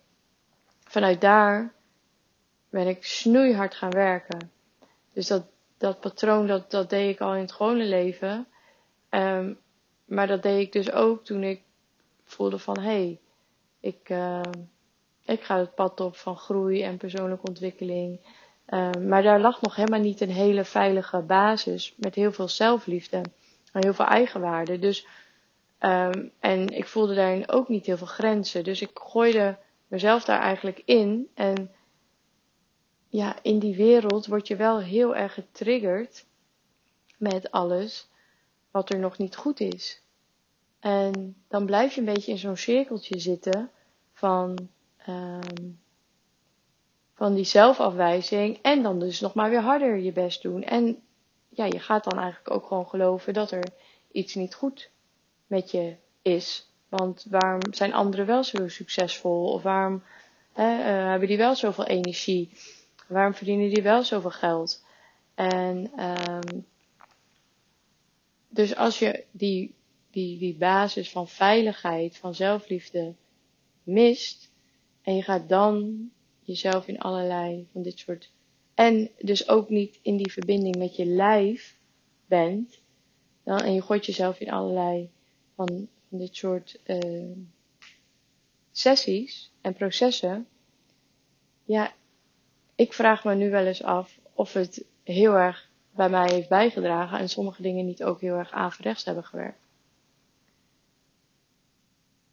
vanuit 0.85 1.20
daar 1.20 1.73
ben 2.70 2.87
ik 2.87 3.04
snoeihard 3.04 3.75
gaan 3.75 3.90
werken. 3.90 4.50
Dus 5.12 5.26
dat, 5.26 5.44
dat 5.78 6.00
patroon, 6.00 6.46
dat, 6.46 6.70
dat 6.70 6.90
deed 6.90 7.14
ik 7.14 7.20
al 7.20 7.35
in 7.35 7.40
het 7.40 7.52
gewone 7.52 7.85
leven. 7.85 8.46
Um, 9.11 9.58
maar 10.04 10.26
dat 10.26 10.42
deed 10.42 10.61
ik 10.61 10.73
dus 10.73 10.92
ook 10.92 11.25
toen 11.25 11.42
ik 11.42 11.62
voelde 12.25 12.58
van, 12.58 12.78
hé, 12.78 12.82
hey, 12.82 13.18
ik, 13.80 14.08
uh, 14.08 14.40
ik 15.25 15.42
ga 15.42 15.58
het 15.58 15.75
pad 15.75 16.00
op 16.00 16.16
van 16.16 16.37
groei 16.37 16.82
en 16.82 16.96
persoonlijke 16.96 17.49
ontwikkeling. 17.49 18.20
Um, 18.68 19.08
maar 19.08 19.23
daar 19.23 19.40
lag 19.40 19.61
nog 19.61 19.76
helemaal 19.76 20.00
niet 20.00 20.20
een 20.20 20.30
hele 20.30 20.64
veilige 20.64 21.18
basis 21.18 21.94
met 21.96 22.14
heel 22.14 22.32
veel 22.32 22.49
zelfliefde 22.49 23.23
en 23.76 23.83
heel 23.83 23.95
veel 23.95 24.04
eigenwaarde. 24.04 24.78
Dus, 24.78 25.06
um, 25.80 26.30
en 26.40 26.68
ik 26.68 26.87
voelde 26.87 27.14
daarin 27.14 27.49
ook 27.49 27.68
niet 27.68 27.87
heel 27.87 27.97
veel 27.97 28.06
grenzen. 28.06 28.64
Dus 28.64 28.83
ik 28.83 28.90
gooide 28.95 29.59
mezelf 29.88 30.25
daar 30.25 30.40
eigenlijk 30.40 30.83
in. 30.85 31.28
En 31.35 31.71
ja, 33.09 33.37
in 33.42 33.59
die 33.59 33.76
wereld 33.76 34.26
word 34.26 34.49
je 34.49 34.56
wel 34.56 34.80
heel 34.80 35.16
erg 35.16 35.35
getriggerd 35.35 36.26
met 37.18 37.50
alles 37.50 38.09
wat 38.71 38.90
er 38.90 38.99
nog 38.99 39.18
niet 39.18 39.37
goed 39.37 39.61
is. 39.61 40.02
En 40.80 41.37
dan 41.49 41.66
blijf 41.66 41.95
je 41.95 42.00
een 42.00 42.12
beetje 42.14 42.33
in 42.33 42.38
zo'n 42.38 42.56
cirkeltje 42.56 43.18
zitten 43.18 43.71
van, 44.12 44.68
um, 45.09 45.80
van 47.14 47.35
die 47.35 47.45
zelfafwijzing. 47.45 48.59
En 48.62 48.83
dan 48.83 48.99
dus 48.99 49.21
nog 49.21 49.35
maar 49.35 49.50
weer 49.50 49.61
harder 49.61 49.97
je 49.97 50.12
best 50.12 50.42
doen. 50.42 50.62
En 50.62 51.05
ja, 51.56 51.64
je 51.64 51.78
gaat 51.78 52.04
dan 52.04 52.18
eigenlijk 52.18 52.50
ook 52.50 52.66
gewoon 52.66 52.88
geloven 52.88 53.34
dat 53.34 53.50
er 53.50 53.64
iets 54.12 54.34
niet 54.34 54.54
goed 54.54 54.90
met 55.46 55.70
je 55.70 55.96
is. 56.22 56.70
Want 56.88 57.26
waarom 57.30 57.60
zijn 57.70 57.92
anderen 57.94 58.26
wel 58.26 58.44
zo 58.44 58.68
succesvol? 58.68 59.52
Of 59.52 59.62
waarom 59.62 60.02
hè, 60.52 60.78
uh, 60.78 61.08
hebben 61.08 61.28
die 61.28 61.36
wel 61.36 61.54
zoveel 61.54 61.86
energie? 61.86 62.50
Waarom 63.08 63.34
verdienen 63.34 63.75
die 63.75 63.82
wel 63.82 64.02
zoveel 64.02 64.30
geld? 64.30 64.84
En 65.34 65.92
um, 66.04 66.66
dus 68.48 68.76
als 68.76 68.98
je 68.98 69.25
die, 69.30 69.75
die, 70.10 70.38
die 70.38 70.56
basis 70.56 71.10
van 71.10 71.28
veiligheid, 71.28 72.16
van 72.16 72.34
zelfliefde 72.34 73.14
mist, 73.82 74.50
en 75.02 75.14
je 75.14 75.22
gaat 75.22 75.48
dan 75.48 76.08
jezelf 76.42 76.88
in 76.88 76.98
allerlei 76.98 77.68
van 77.72 77.82
dit 77.82 77.98
soort. 77.98 78.30
En 78.76 79.11
dus 79.18 79.49
ook 79.49 79.68
niet 79.68 79.99
in 80.02 80.16
die 80.16 80.33
verbinding 80.33 80.76
met 80.76 80.97
je 80.97 81.04
lijf 81.04 81.76
bent. 82.26 82.80
Dan, 83.42 83.59
en 83.59 83.73
je 83.73 83.83
gooit 83.83 84.06
jezelf 84.06 84.40
in 84.40 84.50
allerlei 84.50 85.11
van, 85.54 85.88
dit 86.09 86.37
soort 86.37 86.80
uh, 86.87 87.37
sessies 88.73 89.52
en 89.61 89.75
processen. 89.75 90.47
Ja, 91.64 91.92
ik 92.75 92.92
vraag 92.92 93.25
me 93.25 93.35
nu 93.35 93.50
wel 93.50 93.66
eens 93.66 93.83
af 93.83 94.18
of 94.33 94.52
het 94.52 94.85
heel 95.02 95.35
erg 95.35 95.71
bij 95.90 96.09
mij 96.09 96.30
heeft 96.33 96.49
bijgedragen 96.49 97.18
en 97.18 97.28
sommige 97.28 97.62
dingen 97.62 97.87
niet 97.87 98.04
ook 98.04 98.21
heel 98.21 98.35
erg 98.35 98.50
averechts 98.50 99.04
hebben 99.04 99.25
gewerkt. 99.25 99.66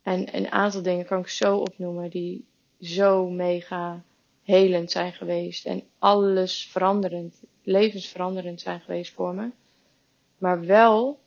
En 0.02 0.36
een 0.36 0.52
aantal 0.52 0.82
dingen 0.82 1.06
kan 1.06 1.20
ik 1.20 1.28
zo 1.28 1.58
opnoemen 1.58 2.10
die 2.10 2.46
zo 2.80 3.30
mega 3.30 4.04
helend 4.44 4.92
zijn 4.92 5.14
geweest 5.14 5.66
en 5.66 5.84
alles 6.00 6.66
veranderend, 6.66 7.44
levensveranderend 7.64 8.62
zijn 8.62 8.82
geweest 8.82 9.14
voor 9.14 9.36
me. 9.36 9.52
Maar 10.38 10.66
wel 10.66 11.20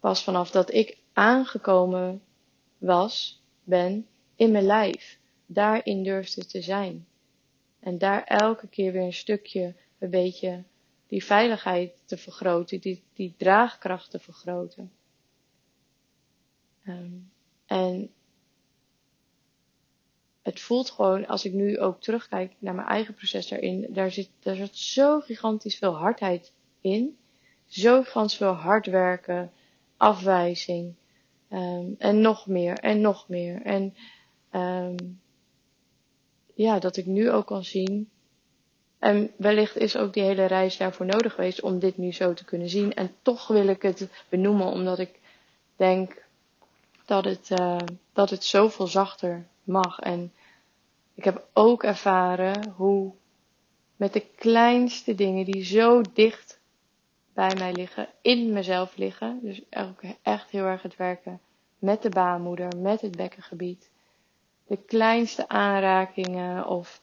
pas 0.00 0.24
vanaf 0.24 0.50
dat 0.50 0.72
ik 0.72 0.98
aangekomen 1.12 2.22
was, 2.78 3.42
ben 3.64 4.06
in 4.36 4.50
mijn 4.50 4.64
lijf, 4.64 5.18
daarin 5.46 6.02
durfde 6.02 6.46
te 6.46 6.62
zijn. 6.62 7.06
En 7.80 7.98
daar 7.98 8.24
elke 8.24 8.68
keer 8.68 8.92
weer 8.92 9.02
een 9.02 9.12
stukje, 9.12 9.74
een 9.98 10.10
beetje 10.10 10.64
die 11.06 11.24
veiligheid 11.24 12.02
te 12.04 12.16
vergroten, 12.16 12.80
die, 12.80 13.02
die 13.14 13.34
draagkracht 13.36 14.10
te 14.10 14.18
vergroten. 14.18 14.92
Um, 16.86 17.30
en 17.66 18.10
voelt 20.62 20.90
gewoon, 20.90 21.26
als 21.26 21.44
ik 21.44 21.52
nu 21.52 21.78
ook 21.78 22.00
terugkijk 22.00 22.52
naar 22.58 22.74
mijn 22.74 22.88
eigen 22.88 23.14
proces 23.14 23.48
daarin, 23.48 23.86
daar 23.90 24.10
zit, 24.10 24.28
daar 24.40 24.54
zit 24.54 24.76
zo 24.76 25.20
gigantisch 25.20 25.76
veel 25.76 25.96
hardheid 25.96 26.52
in. 26.80 27.16
Zo 27.66 28.02
gigantisch 28.02 28.36
veel 28.36 28.52
hard 28.52 28.86
werken, 28.86 29.52
afwijzing, 29.96 30.94
um, 31.52 31.94
en 31.98 32.20
nog 32.20 32.46
meer, 32.46 32.78
en 32.78 33.00
nog 33.00 33.28
meer. 33.28 33.62
En 33.62 33.94
um, 34.52 35.20
ja, 36.54 36.78
dat 36.78 36.96
ik 36.96 37.06
nu 37.06 37.30
ook 37.30 37.46
kan 37.46 37.64
zien. 37.64 38.10
En 38.98 39.30
wellicht 39.36 39.76
is 39.76 39.96
ook 39.96 40.12
die 40.12 40.22
hele 40.22 40.44
reis 40.44 40.76
daarvoor 40.76 41.06
nodig 41.06 41.34
geweest 41.34 41.62
om 41.62 41.78
dit 41.78 41.96
nu 41.96 42.12
zo 42.12 42.34
te 42.34 42.44
kunnen 42.44 42.68
zien. 42.68 42.94
En 42.94 43.14
toch 43.22 43.46
wil 43.46 43.66
ik 43.66 43.82
het 43.82 44.08
benoemen, 44.28 44.66
omdat 44.66 44.98
ik 44.98 45.20
denk 45.76 46.22
dat 47.06 47.24
het, 47.24 47.50
uh, 47.50 47.76
dat 48.12 48.30
het 48.30 48.44
zoveel 48.44 48.86
zachter 48.86 49.46
mag. 49.64 49.98
En 49.98 50.32
ik 51.14 51.24
heb 51.24 51.48
ook 51.52 51.82
ervaren 51.82 52.68
hoe 52.70 53.14
met 53.96 54.12
de 54.12 54.26
kleinste 54.36 55.14
dingen 55.14 55.44
die 55.44 55.64
zo 55.64 56.00
dicht 56.12 56.60
bij 57.34 57.54
mij 57.54 57.72
liggen, 57.72 58.08
in 58.22 58.52
mezelf 58.52 58.96
liggen. 58.96 59.38
Dus 59.42 59.62
echt 60.22 60.50
heel 60.50 60.64
erg 60.64 60.82
het 60.82 60.96
werken 60.96 61.40
met 61.78 62.02
de 62.02 62.08
baarmoeder, 62.08 62.76
met 62.76 63.00
het 63.00 63.16
bekkengebied 63.16 63.90
de 64.66 64.76
kleinste 64.76 65.48
aanrakingen 65.48 66.66
of 66.66 67.02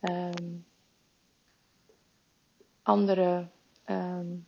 um, 0.00 0.66
andere 2.82 3.48
um, 3.86 4.46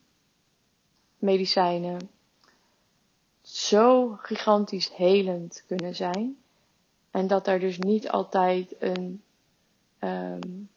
medicijnen 1.19 2.11
zo 3.43 4.17
gigantisch 4.17 4.95
helend 4.95 5.65
kunnen 5.67 5.95
zijn. 5.95 6.37
En 7.17 7.27
dat 7.27 7.47
er 7.47 7.61
dus 7.61 7.79
niet 7.79 8.09
altijd 8.09 8.77
een 8.79 9.23
um, 10.01 10.69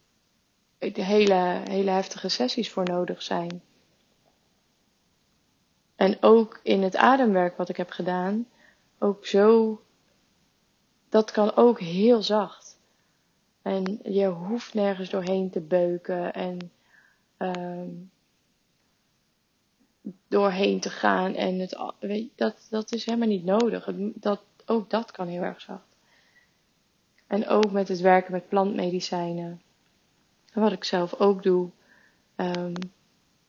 hele, 0.80 1.62
hele 1.70 1.90
heftige 1.90 2.30
sessies 2.30 2.70
voor 2.70 2.84
nodig 2.84 3.22
zijn. 3.22 3.62
En 5.96 6.18
ook 6.22 6.60
in 6.64 6.84
het 6.84 6.96
ademwerk 6.96 7.58
wat 7.58 7.70
ik 7.70 7.78
heb 7.78 7.90
gedaan, 7.90 8.48
ook 9.00 9.26
zo 9.26 9.82
dat 11.10 11.32
kan 11.32 11.56
ook 11.56 11.80
heel 11.80 12.22
zacht. 12.22 12.80
En 13.62 14.00
je 14.04 14.28
hoeft 14.28 14.74
nergens 14.74 15.10
doorheen 15.10 15.50
te 15.50 15.62
beuken 15.62 16.34
en 16.34 16.72
um, 17.38 18.12
doorheen 20.28 20.80
te 20.80 20.90
gaan. 20.90 21.34
En 21.34 21.60
het, 21.60 21.78
dat, 22.36 22.68
dat 22.70 22.92
is 22.92 23.06
helemaal 23.06 23.28
niet 23.28 23.46
nodig. 23.46 23.90
Dat, 24.14 24.42
ook 24.66 24.90
dat 24.90 25.12
kan 25.12 25.28
heel 25.28 25.44
erg 25.44 25.62
zacht. 25.62 25.89
En 27.30 27.48
ook 27.48 27.72
met 27.72 27.88
het 27.88 28.00
werken 28.00 28.32
met 28.32 28.50
plantmedicijnen. 28.50 29.62
wat 30.54 30.72
ik 30.72 30.84
zelf 30.84 31.20
ook 31.20 31.44
doe, 31.44 31.70
um, 32.36 32.74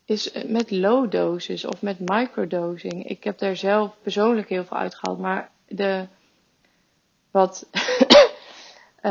is 0.05 0.33
met 0.47 0.71
low 0.71 1.11
doses 1.11 1.65
of 1.65 1.83
met 1.83 1.99
microdosing. 1.99 3.09
Ik 3.09 3.25
heb 3.25 3.39
daar 3.39 3.57
zelf 3.57 3.97
persoonlijk 4.03 4.49
heel 4.49 4.65
veel 4.65 4.77
uitgehaald, 4.77 5.19
maar 5.19 5.51
de 5.69 6.07
wat 7.31 7.69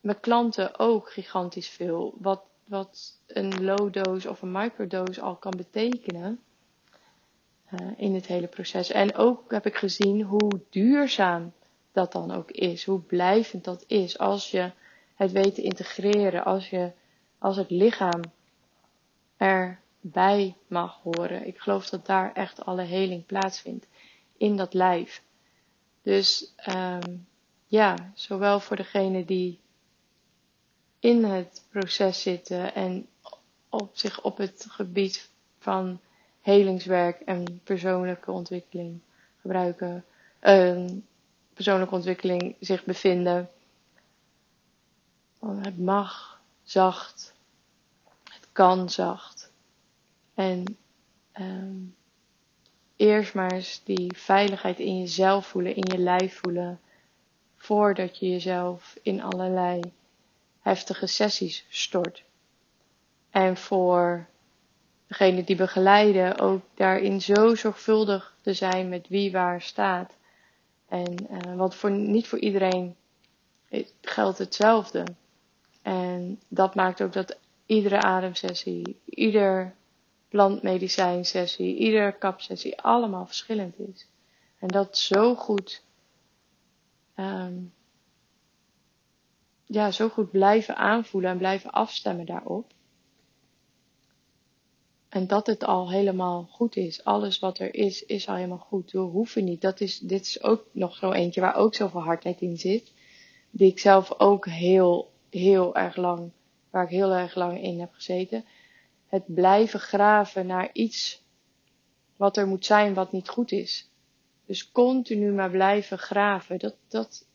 mijn 0.00 0.20
klanten 0.20 0.78
ook 0.78 1.10
gigantisch 1.12 1.68
veel. 1.68 2.14
Wat, 2.18 2.42
wat 2.64 3.20
een 3.26 3.64
low 3.64 3.92
dose 3.92 4.30
of 4.30 4.42
een 4.42 4.52
microdose 4.52 5.20
al 5.20 5.36
kan 5.36 5.54
betekenen 5.56 6.40
uh, 7.72 7.90
in 7.96 8.14
het 8.14 8.26
hele 8.26 8.46
proces. 8.46 8.90
En 8.90 9.14
ook 9.14 9.50
heb 9.50 9.66
ik 9.66 9.76
gezien 9.76 10.22
hoe 10.22 10.60
duurzaam 10.70 11.52
dat 11.96 12.12
dan 12.12 12.30
ook 12.30 12.50
is. 12.50 12.84
Hoe 12.84 13.00
blijvend 13.00 13.64
dat 13.64 13.84
is. 13.86 14.18
Als 14.18 14.50
je 14.50 14.70
het 15.14 15.32
weet 15.32 15.54
te 15.54 15.62
integreren. 15.62 16.44
Als, 16.44 16.70
je, 16.70 16.92
als 17.38 17.56
het 17.56 17.70
lichaam 17.70 18.22
erbij 19.36 20.56
mag 20.66 21.00
horen. 21.02 21.46
Ik 21.46 21.58
geloof 21.58 21.88
dat 21.88 22.06
daar 22.06 22.32
echt 22.32 22.64
alle 22.64 22.82
heling 22.82 23.26
plaatsvindt. 23.26 23.86
In 24.36 24.56
dat 24.56 24.74
lijf. 24.74 25.22
Dus 26.02 26.52
um, 26.74 27.26
ja, 27.66 28.12
zowel 28.14 28.60
voor 28.60 28.76
degene 28.76 29.24
die 29.24 29.60
in 31.00 31.24
het 31.24 31.66
proces 31.70 32.22
zitten 32.22 32.74
en 32.74 33.06
op 33.68 33.90
zich 33.92 34.22
op 34.22 34.36
het 34.36 34.66
gebied 34.68 35.30
van 35.58 36.00
helingswerk 36.40 37.20
en 37.20 37.60
persoonlijke 37.64 38.30
ontwikkeling 38.30 39.00
gebruiken, 39.40 40.04
um, 40.42 41.06
persoonlijke 41.56 41.94
ontwikkeling 41.94 42.56
zich 42.60 42.84
bevinden. 42.84 43.50
Het 45.40 45.78
mag 45.78 46.40
zacht. 46.62 47.34
Het 48.24 48.48
kan 48.52 48.90
zacht. 48.90 49.52
En 50.34 50.78
um, 51.40 51.96
eerst 52.96 53.34
maar 53.34 53.52
eens 53.52 53.80
die 53.84 54.16
veiligheid 54.16 54.78
in 54.78 54.98
jezelf 54.98 55.46
voelen, 55.46 55.76
in 55.76 55.84
je 55.92 55.98
lijf 55.98 56.38
voelen. 56.38 56.80
Voordat 57.56 58.18
je 58.18 58.28
jezelf 58.28 58.98
in 59.02 59.22
allerlei 59.22 59.80
heftige 60.60 61.06
sessies 61.06 61.66
stort. 61.68 62.24
En 63.30 63.56
voor 63.56 64.26
degene 65.06 65.44
die 65.44 65.56
begeleiden 65.56 66.38
ook 66.38 66.62
daarin 66.74 67.20
zo 67.20 67.54
zorgvuldig 67.54 68.36
te 68.40 68.54
zijn 68.54 68.88
met 68.88 69.08
wie 69.08 69.32
waar 69.32 69.62
staat. 69.62 70.15
En 70.88 71.14
uh, 71.30 71.56
want 71.56 71.74
voor, 71.74 71.90
niet 71.90 72.26
voor 72.26 72.38
iedereen 72.38 72.96
geldt 74.00 74.38
hetzelfde. 74.38 75.04
En 75.82 76.40
dat 76.48 76.74
maakt 76.74 77.02
ook 77.02 77.12
dat 77.12 77.38
iedere 77.66 78.00
ademsessie, 78.00 79.00
ieder 79.04 79.74
plantmedicijnsessie, 80.28 81.76
ieder 81.76 82.12
kapsessie 82.12 82.80
allemaal 82.80 83.26
verschillend 83.26 83.78
is. 83.78 84.06
En 84.58 84.68
dat 84.68 84.98
zo 84.98 85.34
goed, 85.34 85.82
um, 87.16 87.72
ja, 89.64 89.90
zo 89.90 90.08
goed 90.08 90.30
blijven 90.30 90.76
aanvoelen 90.76 91.30
en 91.30 91.38
blijven 91.38 91.70
afstemmen 91.70 92.26
daarop. 92.26 92.72
En 95.08 95.26
dat 95.26 95.46
het 95.46 95.64
al 95.64 95.90
helemaal 95.90 96.48
goed 96.50 96.76
is. 96.76 97.04
Alles 97.04 97.38
wat 97.38 97.58
er 97.58 97.74
is, 97.74 98.04
is 98.04 98.28
al 98.28 98.34
helemaal 98.34 98.58
goed. 98.58 98.92
We 98.92 98.98
hoeven 98.98 99.44
niet. 99.44 99.60
Dat 99.60 99.80
is, 99.80 99.98
dit 99.98 100.20
is 100.20 100.42
ook 100.42 100.64
nog 100.72 100.96
zo 100.96 101.10
eentje 101.12 101.40
waar 101.40 101.56
ook 101.56 101.74
zoveel 101.74 102.02
hardheid 102.02 102.40
in 102.40 102.58
zit. 102.58 102.92
Die 103.50 103.70
ik 103.70 103.78
zelf 103.78 104.18
ook 104.18 104.46
heel, 104.46 105.12
heel 105.30 105.76
erg 105.76 105.96
lang, 105.96 106.30
waar 106.70 106.84
ik 106.84 106.90
heel 106.90 107.12
erg 107.12 107.34
lang 107.34 107.62
in 107.62 107.80
heb 107.80 107.92
gezeten. 107.92 108.44
Het 109.06 109.34
blijven 109.34 109.80
graven 109.80 110.46
naar 110.46 110.70
iets 110.72 111.22
wat 112.16 112.36
er 112.36 112.46
moet 112.46 112.66
zijn 112.66 112.94
wat 112.94 113.12
niet 113.12 113.28
goed 113.28 113.52
is. 113.52 113.90
Dus 114.46 114.72
continu 114.72 115.32
maar 115.32 115.50
blijven 115.50 115.98
graven. 115.98 116.58
Dat, 116.58 116.76
dat, 116.88 117.26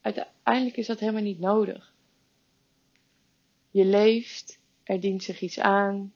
uiteindelijk 0.00 0.76
is 0.76 0.86
dat 0.86 0.98
helemaal 0.98 1.22
niet 1.22 1.40
nodig. 1.40 1.94
Je 3.70 3.84
leeft, 3.84 4.58
er 4.82 5.00
dient 5.00 5.22
zich 5.22 5.40
iets 5.40 5.58
aan, 5.58 6.12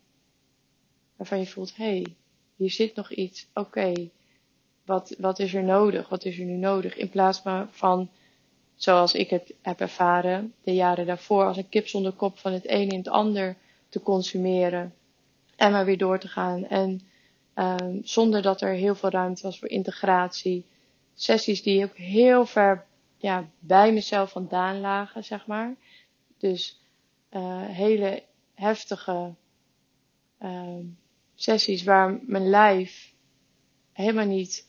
waarvan 1.17 1.39
je 1.39 1.47
voelt, 1.47 1.77
hé, 1.77 1.85
hey, 1.85 2.15
hier 2.57 2.71
zit 2.71 2.95
nog 2.95 3.13
iets, 3.13 3.47
oké, 3.55 4.11
wat, 4.85 5.15
wat 5.19 5.39
is 5.39 5.55
er 5.55 5.65
nodig, 5.65 6.09
wat 6.09 6.25
is 6.25 6.39
er 6.39 6.45
nu 6.45 6.57
nodig, 6.57 6.97
in 6.97 7.09
plaats 7.09 7.43
van, 7.71 8.11
zoals 8.75 9.15
ik 9.15 9.31
het 9.31 9.55
heb 9.63 9.81
ervaren, 9.81 10.55
de 10.63 10.75
jaren 10.75 11.07
daarvoor, 11.07 11.45
als 11.45 11.57
een 11.57 11.69
kip 11.69 11.89
zonder 11.89 12.13
kop 12.13 12.39
van 12.39 12.53
het 12.53 12.69
een 12.69 12.89
in 12.89 12.99
het 12.99 13.09
ander 13.09 13.57
te 13.89 14.01
consumeren 14.01 14.95
en 15.57 15.73
maar 15.73 15.85
weer 15.85 15.99
door 15.99 16.19
te 16.19 16.29
gaan. 16.29 16.67
En 16.67 17.01
um, 17.55 18.01
zonder 18.05 18.43
dat 18.43 18.61
er 18.61 18.73
heel 18.73 18.95
veel 18.95 19.11
ruimte 19.11 19.43
was 19.43 19.59
voor 19.59 19.69
integratie, 19.69 20.65
sessies 21.15 21.63
die 21.63 21.85
ook 21.85 21.97
heel 21.97 22.47
ver 22.47 22.85
ja, 23.17 23.49
bij 23.59 23.93
mezelf 23.93 24.31
vandaan 24.31 24.81
lagen, 24.81 25.25
zeg 25.25 25.47
maar. 25.47 25.75
Dus 26.39 26.81
uh, 27.31 27.67
hele 27.67 28.23
heftige 28.55 29.35
um, 30.43 30.99
sessies 31.37 31.83
waar 31.83 32.19
mijn 32.23 32.49
lijf 32.49 33.15
helemaal 33.93 34.27
niet 34.27 34.69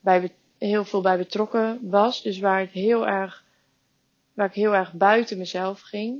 bij, 0.00 0.34
heel 0.58 0.84
veel 0.84 1.00
bij 1.00 1.18
betrokken 1.18 1.78
was. 1.82 2.22
Dus 2.22 2.38
waar 2.38 2.60
het 2.60 2.70
heel 2.70 3.06
erg, 3.06 3.44
waar 4.34 4.46
ik 4.46 4.54
heel 4.54 4.74
erg 4.74 4.92
buiten 4.92 5.38
mezelf 5.38 5.80
ging. 5.80 6.18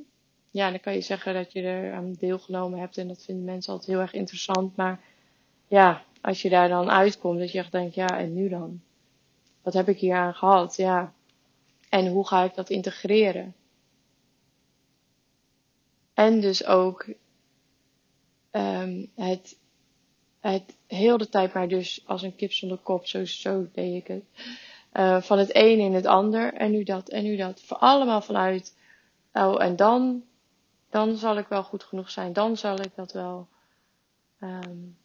Ja, 0.50 0.70
dan 0.70 0.80
kan 0.80 0.94
je 0.94 1.00
zeggen 1.00 1.34
dat 1.34 1.52
je 1.52 1.62
er 1.62 1.92
aan 1.92 2.12
deelgenomen 2.12 2.78
hebt 2.78 2.96
en 2.96 3.08
dat 3.08 3.24
vinden 3.24 3.44
mensen 3.44 3.72
altijd 3.72 3.90
heel 3.90 4.00
erg 4.00 4.12
interessant. 4.12 4.76
Maar 4.76 5.00
ja, 5.66 6.04
als 6.20 6.42
je 6.42 6.48
daar 6.48 6.68
dan 6.68 6.90
uitkomt, 6.90 7.38
dat 7.38 7.52
je 7.52 7.58
echt 7.58 7.72
denkt, 7.72 7.94
ja, 7.94 8.18
en 8.18 8.34
nu 8.34 8.48
dan? 8.48 8.80
Wat 9.62 9.74
heb 9.74 9.88
ik 9.88 9.98
hier 9.98 10.16
aan 10.16 10.34
gehad? 10.34 10.76
Ja. 10.76 11.12
En 11.88 12.06
hoe 12.06 12.26
ga 12.26 12.44
ik 12.44 12.54
dat 12.54 12.70
integreren? 12.70 13.54
En 16.14 16.40
dus 16.40 16.64
ook 16.66 17.06
um, 18.52 19.10
het 19.14 19.56
het 20.52 20.76
heel 20.86 21.18
de 21.18 21.28
tijd 21.28 21.54
maar 21.54 21.68
dus 21.68 22.02
als 22.06 22.22
een 22.22 22.36
kip 22.36 22.52
zonder 22.52 22.78
kop, 22.78 23.06
zo, 23.06 23.24
zo 23.24 23.68
deed 23.72 23.94
ik 23.94 24.06
het. 24.06 24.24
Uh, 24.92 25.22
van 25.22 25.38
het 25.38 25.50
een 25.52 25.78
in 25.78 25.94
het 25.94 26.06
ander 26.06 26.54
en 26.54 26.70
nu 26.70 26.82
dat 26.82 27.08
en 27.08 27.22
nu 27.22 27.36
dat. 27.36 27.60
Voor 27.60 27.76
allemaal 27.76 28.20
vanuit, 28.20 28.76
oh 29.32 29.62
en 29.62 29.76
dan, 29.76 30.24
dan 30.90 31.16
zal 31.16 31.38
ik 31.38 31.46
wel 31.48 31.62
goed 31.62 31.84
genoeg 31.84 32.10
zijn. 32.10 32.32
Dan 32.32 32.56
zal 32.56 32.80
ik 32.80 32.94
dat 32.94 33.12
wel, 33.12 33.48
um, 34.40 34.96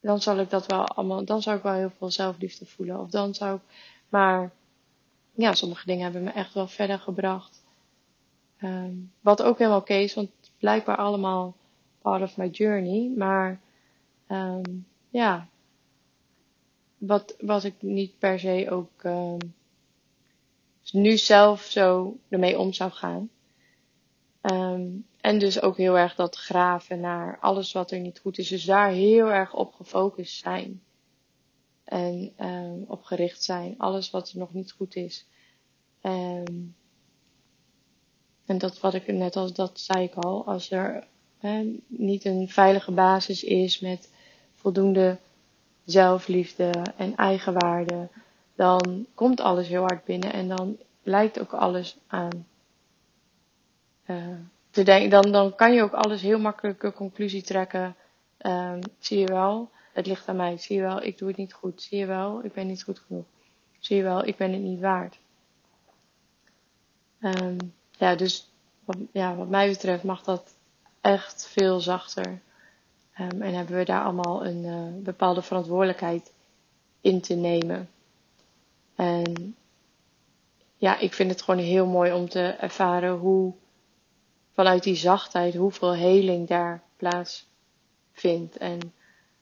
dan 0.00 0.20
zal 0.20 0.38
ik 0.38 0.50
dat 0.50 0.66
wel 0.66 0.86
allemaal, 0.86 1.24
dan 1.24 1.42
zou 1.42 1.56
ik 1.56 1.62
wel 1.62 1.72
heel 1.72 1.92
veel 1.98 2.10
zelfliefde 2.10 2.66
voelen. 2.66 3.00
Of 3.00 3.10
dan 3.10 3.34
zou 3.34 3.56
ik, 3.56 3.62
maar 4.08 4.52
ja, 5.34 5.54
sommige 5.54 5.86
dingen 5.86 6.04
hebben 6.04 6.22
me 6.22 6.30
echt 6.30 6.54
wel 6.54 6.68
verder 6.68 6.98
gebracht. 6.98 7.64
Um, 8.62 9.12
wat 9.20 9.42
ook 9.42 9.58
helemaal 9.58 9.80
oké 9.80 9.94
is, 9.94 10.14
want 10.14 10.30
blijkbaar 10.58 10.96
allemaal 10.96 11.56
part 12.06 12.22
of 12.22 12.36
my 12.36 12.48
journey. 12.48 13.12
Maar 13.16 13.60
um, 14.28 14.86
ja, 15.10 15.48
wat, 16.98 17.36
wat 17.40 17.64
ik 17.64 17.82
niet 17.82 18.18
per 18.18 18.38
se 18.38 18.66
ook 18.70 19.04
um, 19.04 19.54
nu 20.92 21.16
zelf 21.16 21.62
zo 21.62 22.18
ermee 22.28 22.58
om 22.58 22.72
zou 22.72 22.90
gaan. 22.90 23.30
Um, 24.40 25.06
en 25.20 25.38
dus 25.38 25.60
ook 25.60 25.76
heel 25.76 25.98
erg 25.98 26.14
dat 26.14 26.36
graven 26.36 27.00
naar 27.00 27.38
alles 27.40 27.72
wat 27.72 27.90
er 27.90 28.00
niet 28.00 28.18
goed 28.18 28.38
is. 28.38 28.48
Dus 28.48 28.64
daar 28.64 28.90
heel 28.90 29.26
erg 29.26 29.54
op 29.54 29.74
gefocust 29.74 30.38
zijn. 30.38 30.82
En 31.84 32.34
op 32.88 33.02
gericht 33.02 33.42
zijn. 33.42 33.74
Alles 33.78 34.10
wat 34.10 34.30
er 34.30 34.38
nog 34.38 34.52
niet 34.52 34.72
goed 34.72 34.96
is. 34.96 35.26
En 36.00 36.74
dat 38.44 38.80
wat 38.80 38.94
ik 38.94 39.06
net 39.06 39.36
als 39.36 39.52
dat 39.52 39.80
zei 39.80 40.04
ik 40.04 40.14
al. 40.14 40.46
Als 40.46 40.70
er 40.70 41.06
niet 41.86 42.24
een 42.24 42.48
veilige 42.48 42.92
basis 42.92 43.44
is 43.44 43.80
met 43.80 44.10
voldoende 44.54 45.18
zelfliefde 45.84 46.70
en 46.96 47.16
eigenwaarde, 47.16 48.08
dan 48.54 49.06
komt 49.14 49.40
alles 49.40 49.68
heel 49.68 49.82
hard 49.82 50.04
binnen 50.04 50.32
en 50.32 50.48
dan 50.48 50.76
lijkt 51.02 51.40
ook 51.40 51.52
alles 51.52 51.96
aan 52.06 52.46
denken. 54.84 55.10
Dan, 55.10 55.32
dan 55.32 55.54
kan 55.54 55.74
je 55.74 55.82
ook 55.82 55.92
alles 55.92 56.20
heel 56.20 56.38
makkelijk 56.38 56.82
een 56.82 56.92
conclusie 56.92 57.42
trekken. 57.42 57.96
Um, 58.40 58.80
zie 58.98 59.18
je 59.18 59.26
wel, 59.26 59.70
het 59.92 60.06
ligt 60.06 60.28
aan 60.28 60.36
mij. 60.36 60.58
Zie 60.58 60.76
je 60.76 60.82
wel, 60.82 61.02
ik 61.02 61.18
doe 61.18 61.28
het 61.28 61.36
niet 61.36 61.52
goed. 61.52 61.82
Zie 61.82 61.98
je 61.98 62.06
wel, 62.06 62.44
ik 62.44 62.52
ben 62.52 62.66
niet 62.66 62.82
goed 62.82 62.98
genoeg. 62.98 63.24
Zie 63.78 63.96
je 63.96 64.02
wel, 64.02 64.26
ik 64.26 64.36
ben 64.36 64.52
het 64.52 64.62
niet 64.62 64.80
waard. 64.80 65.18
Um, 67.20 67.56
ja, 67.90 68.14
dus 68.14 68.50
ja, 69.12 69.36
wat 69.36 69.48
mij 69.48 69.68
betreft 69.68 70.02
mag 70.02 70.22
dat 70.22 70.55
echt 71.06 71.46
veel 71.46 71.80
zachter. 71.80 72.40
Um, 73.20 73.42
en 73.42 73.54
hebben 73.54 73.76
we 73.76 73.84
daar 73.84 74.04
allemaal 74.04 74.46
een 74.46 74.64
uh, 74.64 75.02
bepaalde 75.04 75.42
verantwoordelijkheid 75.42 76.32
in 77.00 77.20
te 77.20 77.34
nemen. 77.34 77.90
En 78.94 79.56
ja, 80.76 80.98
ik 80.98 81.12
vind 81.14 81.30
het 81.30 81.42
gewoon 81.42 81.60
heel 81.60 81.86
mooi 81.86 82.12
om 82.12 82.28
te 82.28 82.40
ervaren 82.40 83.12
hoe 83.16 83.54
vanuit 84.52 84.82
die 84.82 84.96
zachtheid 84.96 85.54
hoeveel 85.54 85.94
heling 85.94 86.48
daar 86.48 86.82
plaatsvindt. 86.96 88.56
En 88.58 88.92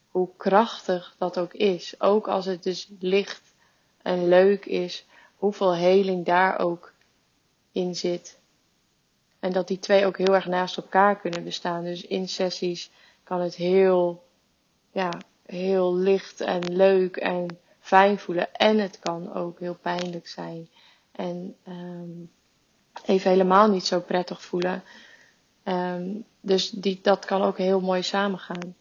hoe 0.08 0.28
krachtig 0.36 1.14
dat 1.18 1.38
ook 1.38 1.52
is. 1.52 2.00
Ook 2.00 2.28
als 2.28 2.44
het 2.44 2.62
dus 2.62 2.88
licht 2.98 3.54
en 4.02 4.28
leuk 4.28 4.66
is, 4.66 5.06
hoeveel 5.36 5.74
heling 5.74 6.24
daar 6.24 6.58
ook 6.58 6.92
in 7.72 7.94
zit. 7.94 8.38
En 9.44 9.52
dat 9.52 9.68
die 9.68 9.78
twee 9.78 10.06
ook 10.06 10.18
heel 10.18 10.34
erg 10.34 10.46
naast 10.46 10.76
elkaar 10.76 11.20
kunnen 11.20 11.44
bestaan. 11.44 11.84
Dus 11.84 12.06
in 12.06 12.28
sessies 12.28 12.90
kan 13.24 13.40
het 13.40 13.54
heel, 13.54 14.24
ja, 14.92 15.10
heel 15.46 15.94
licht 15.94 16.40
en 16.40 16.76
leuk 16.76 17.16
en 17.16 17.58
fijn 17.80 18.18
voelen. 18.18 18.54
En 18.54 18.78
het 18.78 18.98
kan 18.98 19.32
ook 19.32 19.58
heel 19.58 19.74
pijnlijk 19.74 20.28
zijn. 20.28 20.68
En 21.12 21.56
um, 21.68 22.30
even 23.04 23.30
helemaal 23.30 23.68
niet 23.68 23.84
zo 23.84 24.00
prettig 24.00 24.42
voelen. 24.42 24.82
Um, 25.64 26.24
dus 26.40 26.70
die, 26.70 26.98
dat 27.02 27.24
kan 27.24 27.42
ook 27.42 27.58
heel 27.58 27.80
mooi 27.80 28.02
samengaan. 28.02 28.76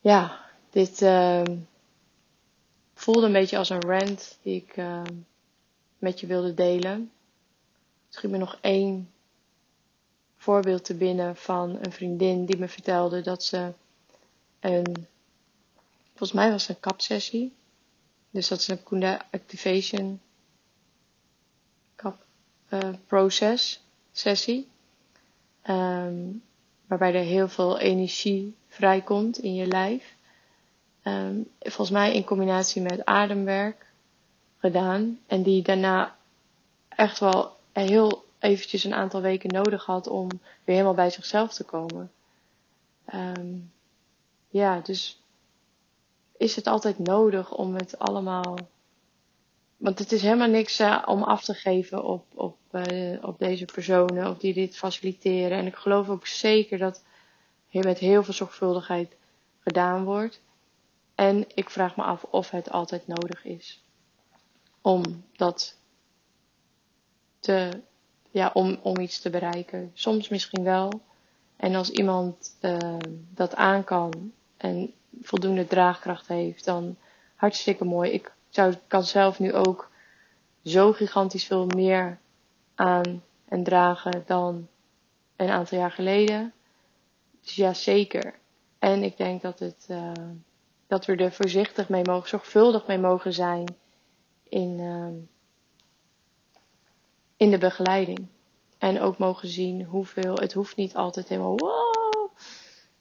Ja, 0.00 0.40
dit 0.70 1.00
um, 1.00 1.68
voelde 2.94 3.26
een 3.26 3.32
beetje 3.32 3.58
als 3.58 3.70
een 3.70 3.82
rant 3.82 4.38
die 4.42 4.64
ik 4.66 4.84
met 5.98 6.20
je 6.20 6.26
wilde 6.26 6.54
delen 6.54 7.12
schiet 8.14 8.30
me 8.30 8.38
nog 8.38 8.58
één 8.60 9.10
voorbeeld 10.36 10.84
te 10.84 10.94
binnen 10.94 11.36
van 11.36 11.78
een 11.80 11.92
vriendin 11.92 12.44
die 12.44 12.58
me 12.58 12.68
vertelde 12.68 13.20
dat 13.20 13.44
ze 13.44 13.72
een, 14.60 15.06
volgens 16.08 16.32
mij 16.32 16.50
was 16.50 16.66
het 16.66 16.76
een 16.76 16.82
kapsessie. 16.82 17.54
Dus 18.30 18.48
dat 18.48 18.58
is 18.58 18.68
een 18.68 18.82
Kunda 18.82 19.26
Activation 19.30 20.20
uh, 22.70 22.94
proces, 23.06 23.84
sessie. 24.12 24.68
Um, 25.68 26.42
waarbij 26.86 27.14
er 27.14 27.24
heel 27.24 27.48
veel 27.48 27.78
energie 27.78 28.56
vrijkomt 28.68 29.38
in 29.38 29.54
je 29.54 29.66
lijf. 29.66 30.16
Um, 31.04 31.50
volgens 31.58 31.90
mij 31.90 32.14
in 32.14 32.24
combinatie 32.24 32.82
met 32.82 33.04
ademwerk 33.04 33.86
gedaan. 34.58 35.18
En 35.26 35.42
die 35.42 35.62
daarna 35.62 36.16
echt 36.88 37.18
wel 37.18 37.56
heel 37.82 38.24
eventjes 38.38 38.84
een 38.84 38.94
aantal 38.94 39.20
weken 39.20 39.50
nodig 39.50 39.84
had 39.84 40.06
om 40.06 40.28
weer 40.64 40.74
helemaal 40.74 40.94
bij 40.94 41.10
zichzelf 41.10 41.52
te 41.54 41.64
komen. 41.64 42.12
Um, 43.14 43.72
ja, 44.48 44.80
dus 44.80 45.22
is 46.36 46.56
het 46.56 46.66
altijd 46.66 46.98
nodig 46.98 47.52
om 47.52 47.74
het 47.74 47.98
allemaal. 47.98 48.56
Want 49.76 49.98
het 49.98 50.12
is 50.12 50.22
helemaal 50.22 50.48
niks 50.48 50.80
uh, 50.80 51.02
om 51.06 51.22
af 51.22 51.44
te 51.44 51.54
geven 51.54 52.04
op, 52.04 52.24
op, 52.34 52.56
uh, 52.72 53.24
op 53.24 53.38
deze 53.38 53.64
personen 53.64 54.30
of 54.30 54.38
die 54.38 54.54
dit 54.54 54.76
faciliteren. 54.76 55.58
En 55.58 55.66
ik 55.66 55.74
geloof 55.74 56.08
ook 56.08 56.26
zeker 56.26 56.78
dat 56.78 57.04
hier 57.68 57.84
met 57.84 57.98
heel 57.98 58.22
veel 58.24 58.34
zorgvuldigheid 58.34 59.16
gedaan 59.60 60.04
wordt. 60.04 60.40
En 61.14 61.44
ik 61.54 61.70
vraag 61.70 61.96
me 61.96 62.02
af 62.02 62.24
of 62.24 62.50
het 62.50 62.70
altijd 62.70 63.06
nodig 63.06 63.44
is 63.44 63.82
om 64.80 65.24
dat 65.36 65.76
te, 67.44 67.80
ja, 68.30 68.50
om, 68.52 68.78
om 68.82 68.98
iets 69.00 69.20
te 69.20 69.30
bereiken. 69.30 69.90
Soms 69.94 70.28
misschien 70.28 70.64
wel. 70.64 71.00
En 71.56 71.74
als 71.74 71.90
iemand 71.90 72.56
uh, 72.60 72.78
dat 73.34 73.54
aan 73.54 73.84
kan 73.84 74.32
en 74.56 74.92
voldoende 75.22 75.66
draagkracht 75.66 76.28
heeft, 76.28 76.64
dan 76.64 76.96
hartstikke 77.34 77.84
mooi. 77.84 78.10
Ik 78.10 78.32
zou, 78.48 78.74
kan 78.86 79.04
zelf 79.04 79.38
nu 79.38 79.52
ook 79.52 79.90
zo 80.64 80.92
gigantisch 80.92 81.44
veel 81.44 81.66
meer 81.66 82.18
aan 82.74 83.22
en 83.48 83.64
dragen 83.64 84.22
dan 84.26 84.68
een 85.36 85.50
aantal 85.50 85.78
jaar 85.78 85.92
geleden. 85.92 86.52
Dus 87.40 87.54
ja, 87.54 87.74
zeker. 87.74 88.34
En 88.78 89.02
ik 89.02 89.16
denk 89.16 89.42
dat, 89.42 89.58
het, 89.58 89.86
uh, 89.90 90.12
dat 90.86 91.04
we 91.04 91.16
er 91.16 91.32
voorzichtig 91.32 91.88
mee 91.88 92.04
mogen, 92.04 92.28
zorgvuldig 92.28 92.86
mee 92.86 92.98
mogen 92.98 93.32
zijn 93.32 93.76
in, 94.48 94.78
uh, 94.78 95.33
in 97.36 97.50
de 97.50 97.58
begeleiding. 97.58 98.26
En 98.78 99.00
ook 99.00 99.18
mogen 99.18 99.48
zien 99.48 99.84
hoeveel, 99.84 100.34
het 100.36 100.52
hoeft 100.52 100.76
niet 100.76 100.94
altijd 100.94 101.28
helemaal 101.28 101.56
wow. 101.56 102.30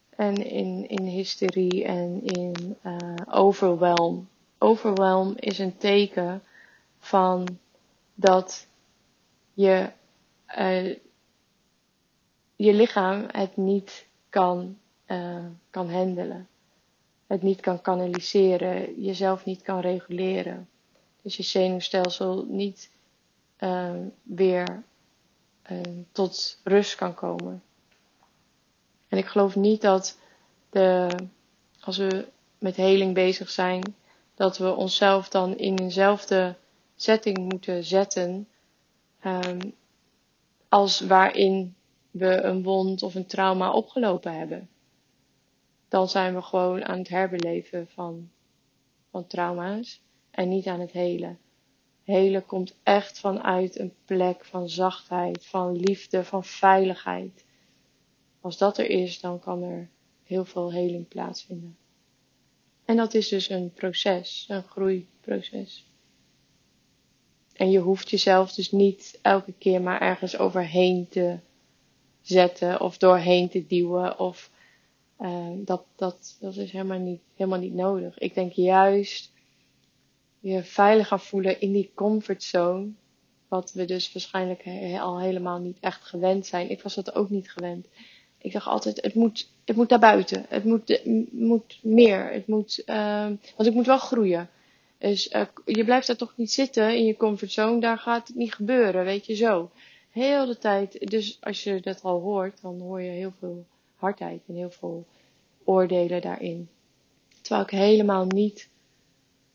En 0.10 0.36
in, 0.36 0.89
in 0.89 1.06
hysterie 1.06 1.84
en 1.84 2.24
in 2.24 2.78
uh, 2.86 2.98
overwhelm. 3.30 4.28
Overwhelm 4.58 5.34
is 5.36 5.60
een 5.60 5.78
teken 5.78 6.43
van 7.00 7.60
dat 8.15 8.67
je, 9.54 9.89
uh, 10.58 10.96
je 12.56 12.74
lichaam 12.74 13.26
het 13.32 13.58
niet 13.58 14.08
kan, 14.30 14.78
uh, 15.08 15.46
kan 15.69 15.89
handelen. 15.89 16.48
Het 17.28 17.41
niet 17.41 17.60
kan 17.60 17.82
kanaliseren, 17.82 19.02
jezelf 19.02 19.46
niet 19.46 19.62
kan 19.62 19.80
reguleren. 19.80 20.69
Dus 21.22 21.38
je 21.38 21.43
zenuwstelsel 21.43 22.46
niet 22.50 22.91
uh, 23.63 23.91
weer 24.23 24.84
uh, 25.71 25.82
tot 26.12 26.60
rust 26.63 26.95
kan 26.95 27.13
komen. 27.13 27.63
En 29.08 29.17
ik 29.17 29.26
geloof 29.26 29.56
niet 29.56 29.82
dat 29.82 30.17
de, 30.69 31.10
als 31.80 31.97
we 31.97 32.28
met 32.58 32.76
heling 32.76 33.13
bezig 33.13 33.49
zijn, 33.49 33.95
dat 34.36 34.58
we 34.58 34.76
onszelf 34.76 35.30
dan 35.30 35.58
in 35.58 35.78
eenzelfde 35.78 36.56
setting 36.95 37.38
moeten 37.38 37.84
zetten 37.84 38.47
um, 39.26 39.73
als 40.69 40.99
waarin 40.99 41.76
we 42.12 42.41
een 42.41 42.63
wond 42.63 43.04
of 43.04 43.15
een 43.15 43.26
trauma 43.26 43.71
opgelopen 43.71 44.38
hebben. 44.38 44.69
Dan 45.88 46.10
zijn 46.10 46.36
we 46.36 46.41
gewoon 46.41 46.86
aan 46.86 46.97
het 46.97 47.10
herbeleven 47.10 47.88
van, 47.88 48.30
van 49.12 49.28
trauma's 49.28 50.02
en 50.32 50.49
niet 50.49 50.67
aan 50.67 50.80
het 50.80 50.91
helen. 50.91 51.39
Helen 52.03 52.45
komt 52.45 52.75
echt 52.83 53.19
vanuit 53.19 53.79
een 53.79 53.93
plek 54.05 54.45
van 54.45 54.69
zachtheid, 54.69 55.45
van 55.45 55.75
liefde, 55.75 56.23
van 56.23 56.43
veiligheid. 56.43 57.45
Als 58.41 58.57
dat 58.57 58.77
er 58.77 58.89
is, 58.89 59.19
dan 59.19 59.39
kan 59.39 59.63
er 59.63 59.89
heel 60.23 60.45
veel 60.45 60.71
heling 60.71 61.07
plaatsvinden. 61.07 61.77
En 62.85 62.95
dat 62.95 63.13
is 63.13 63.27
dus 63.27 63.49
een 63.49 63.73
proces, 63.73 64.45
een 64.47 64.63
groeiproces. 64.63 65.85
En 67.53 67.71
je 67.71 67.79
hoeft 67.79 68.09
jezelf 68.09 68.53
dus 68.53 68.71
niet 68.71 69.19
elke 69.21 69.53
keer 69.57 69.81
maar 69.81 70.01
ergens 70.01 70.37
overheen 70.37 71.07
te 71.09 71.39
zetten 72.21 72.81
of 72.81 72.97
doorheen 72.97 73.49
te 73.49 73.67
duwen. 73.67 74.19
Of 74.19 74.51
uh, 75.19 75.47
dat, 75.55 75.85
dat, 75.95 76.37
dat 76.39 76.55
is 76.55 76.71
helemaal 76.71 76.99
niet, 76.99 77.21
helemaal 77.35 77.59
niet 77.59 77.73
nodig. 77.73 78.17
Ik 78.17 78.33
denk 78.33 78.51
juist 78.51 79.33
je 80.43 80.63
veilig 80.63 81.08
gaan 81.08 81.19
voelen 81.19 81.60
in 81.60 81.71
die 81.71 81.91
comfortzone. 81.95 82.88
Wat 83.47 83.71
we 83.73 83.86
dus 83.86 84.13
waarschijnlijk 84.13 84.63
al 84.99 85.19
helemaal 85.19 85.60
niet 85.60 85.77
echt 85.79 86.03
gewend 86.03 86.45
zijn. 86.45 86.69
Ik 86.69 86.82
was 86.82 86.95
dat 86.95 87.15
ook 87.15 87.29
niet 87.29 87.51
gewend. 87.51 87.88
Ik 88.38 88.51
dacht 88.51 88.67
altijd, 88.67 89.01
het 89.01 89.13
moet, 89.13 89.49
het 89.65 89.75
moet 89.75 89.89
daar 89.89 89.99
buiten. 89.99 90.45
Het 90.49 90.63
moet, 90.63 91.01
moet 91.32 91.79
meer. 91.82 92.32
Het 92.32 92.47
moet, 92.47 92.84
uh, 92.86 93.25
want 93.56 93.69
ik 93.69 93.73
moet 93.73 93.86
wel 93.86 93.97
groeien. 93.97 94.49
Dus 94.97 95.32
uh, 95.32 95.41
je 95.65 95.84
blijft 95.84 96.08
daar 96.08 96.15
toch 96.15 96.34
niet 96.36 96.51
zitten 96.51 96.95
in 96.97 97.06
je 97.06 97.17
comfortzone. 97.17 97.79
Daar 97.79 97.97
gaat 97.97 98.27
het 98.27 98.36
niet 98.36 98.53
gebeuren, 98.53 99.06
weet 99.06 99.25
je 99.25 99.36
zo. 99.36 99.71
Heel 100.10 100.45
de 100.45 100.58
tijd. 100.58 101.10
Dus 101.10 101.38
als 101.41 101.63
je 101.63 101.79
dat 101.82 102.01
al 102.01 102.19
hoort, 102.19 102.62
dan 102.62 102.79
hoor 102.79 103.01
je 103.01 103.12
heel 103.12 103.34
veel 103.39 103.65
hardheid 103.95 104.41
en 104.47 104.56
heel 104.56 104.71
veel 104.71 105.06
oordelen 105.63 106.21
daarin. 106.21 106.69
Terwijl 107.41 107.63
ik 107.63 107.71
helemaal 107.71 108.25
niet 108.25 108.71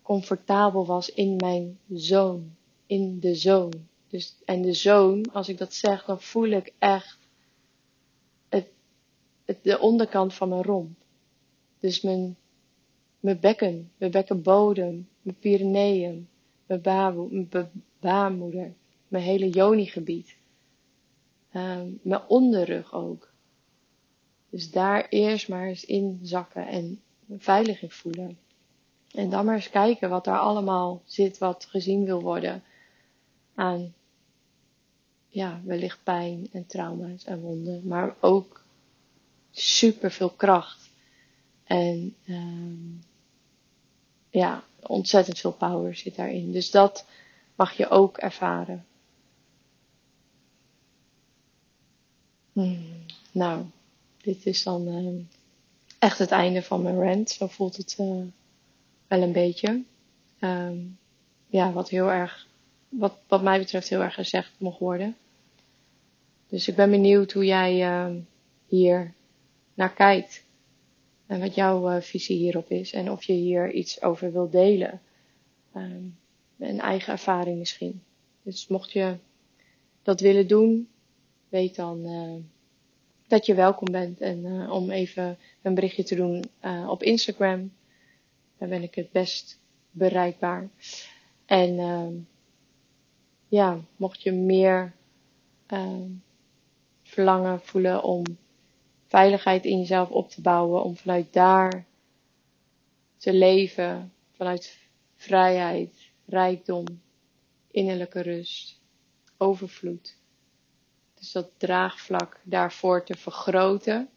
comfortabel 0.09 0.87
was 0.87 1.11
in 1.11 1.37
mijn 1.37 1.79
zoon. 1.93 2.57
In 2.87 3.21
de 3.21 3.35
zoon. 3.35 3.73
Dus, 4.09 4.37
en 4.45 4.63
de 4.63 4.73
zoon, 4.73 5.33
als 5.33 5.49
ik 5.49 5.59
dat 5.59 5.75
zeg, 5.75 6.05
dan 6.05 6.21
voel 6.21 6.49
ik 6.49 6.73
echt 6.79 7.19
het, 9.45 9.59
de 9.63 9.79
onderkant 9.79 10.35
van 10.35 10.49
mijn 10.49 10.63
romp. 10.63 10.99
Dus 11.79 12.01
mijn, 12.01 12.37
mijn 13.21 13.41
bekken, 13.41 13.91
mijn 13.97 14.11
bekkenbodem, 14.11 15.09
mijn 15.23 15.39
Pyreneeën, 15.39 16.29
mijn, 16.67 16.81
mijn 16.83 17.71
baarmoeder, 18.01 18.73
mijn 19.09 19.25
hele 19.25 19.49
joni-gebied. 19.49 20.37
Um, 21.53 21.99
mijn 22.03 22.23
onderrug 22.29 22.93
ook. 22.93 23.33
Dus 24.51 24.71
daar 24.71 25.07
eerst 25.09 25.49
maar 25.49 25.67
eens 25.67 25.85
in 25.85 26.19
zakken 26.23 26.67
en 26.67 27.01
veilig 27.39 27.83
in 27.83 27.91
voelen. 27.91 28.39
En 29.13 29.31
dan 29.31 29.45
maar 29.45 29.55
eens 29.55 29.71
kijken 29.71 30.11
wat 30.11 30.25
daar 30.25 30.39
allemaal 30.39 31.03
zit 31.05 31.39
wat 31.39 31.67
gezien 31.71 32.05
wil 32.05 32.23
worden 32.23 32.63
aan 33.55 33.95
ja, 35.29 35.61
wellicht 35.65 36.03
pijn 36.03 36.49
en 36.53 36.67
trauma's 36.67 37.25
en 37.25 37.41
wonden, 37.41 37.87
maar 37.87 38.15
ook 38.21 38.65
super 39.51 40.11
veel 40.11 40.31
kracht. 40.31 40.91
En 41.65 42.15
um, 42.29 43.03
ja, 44.31 44.65
ontzettend 44.81 45.39
veel 45.39 45.53
power 45.53 45.97
zit 45.97 46.17
daarin. 46.17 46.53
Dus 46.53 46.71
dat 46.71 47.05
mag 47.55 47.73
je 47.73 47.89
ook 47.89 48.19
ervaren. 48.19 48.87
Hmm, 52.53 53.05
nou, 53.33 53.65
dit 54.23 54.47
is 54.47 54.63
dan 54.63 54.89
uh, 54.89 55.25
echt 55.99 56.19
het 56.19 56.31
einde 56.31 56.63
van 56.63 56.83
mijn 56.83 57.01
rant. 57.01 57.31
Zo 57.31 57.47
voelt 57.47 57.77
het 57.77 57.97
uh, 58.01 58.23
wel 59.09 59.23
een 59.23 59.33
beetje. 59.33 59.83
Um, 60.41 60.99
ja, 61.47 61.73
wat 61.73 61.89
heel 61.89 62.11
erg, 62.11 62.47
wat, 62.89 63.19
wat 63.29 63.43
mij 63.43 63.59
betreft 63.59 63.89
heel 63.89 64.03
erg 64.03 64.15
gezegd 64.15 64.53
mocht 64.59 64.79
worden. 64.79 65.17
Dus 66.49 66.69
ik 66.69 66.77
ben 66.77 66.91
benieuwd 66.91 67.33
hoe 67.33 67.45
jij 67.45 67.81
uh, 67.81 68.15
hier 68.67 69.13
naar 69.75 69.93
kijkt. 69.93 70.45
En 71.27 71.41
wat 71.41 71.55
jouw 71.55 71.91
uh, 71.91 72.01
visie 72.01 72.37
hierop 72.37 72.71
is. 72.71 72.93
En 72.93 73.11
of 73.11 73.25
je 73.25 73.33
hier 73.33 73.73
iets 73.73 74.03
over 74.03 74.33
wilt 74.33 74.53
delen. 74.53 75.01
Um, 75.77 76.17
een 76.59 76.81
eigen 76.81 77.13
ervaring 77.13 77.59
misschien. 77.59 78.03
Dus 78.43 78.69
mocht 78.69 78.93
je 78.93 79.17
dat 80.03 80.21
willen 80.21 80.49
doen, 80.49 80.89
weet 81.49 81.77
dan 81.77 81.99
uh, 82.07 82.35
dat 83.27 83.47
je 83.47 83.55
welkom 83.55 83.93
bent. 83.93 84.21
En 84.21 84.45
uh, 84.45 84.73
om 84.73 84.91
even 84.91 85.39
een 85.63 85.75
berichtje 85.75 86.05
te 86.05 86.15
doen 86.15 86.45
op 86.89 87.03
Instagram. 87.03 87.71
Daar 88.59 88.69
ben 88.69 88.83
ik 88.83 88.95
het 88.95 89.13
best 89.13 89.61
bereikbaar. 89.91 90.69
En 91.47 91.79
uh, 91.79 92.23
ja, 93.49 93.81
mocht 93.97 94.23
je 94.23 94.33
meer 94.33 94.93
uh, 95.69 96.05
verlangen 97.03 97.61
voelen 97.61 98.03
om 98.03 98.23
veiligheid 99.07 99.65
in 99.65 99.79
jezelf 99.79 100.11
op 100.11 100.31
te 100.31 100.41
bouwen, 100.41 100.83
om 100.83 100.97
vanuit 100.97 101.33
daar 101.33 101.85
te 103.17 103.33
leven, 103.33 104.13
vanuit 104.33 104.79
vrijheid, 105.17 106.11
rijkdom, 106.27 106.85
innerlijke 107.71 108.21
rust, 108.21 108.81
overvloed. 109.37 110.17
Dus 111.15 111.33
dat 111.33 111.51
draagvlak 111.57 112.41
daarvoor 112.45 113.05
te 113.05 113.15
vergroten, 113.15 114.09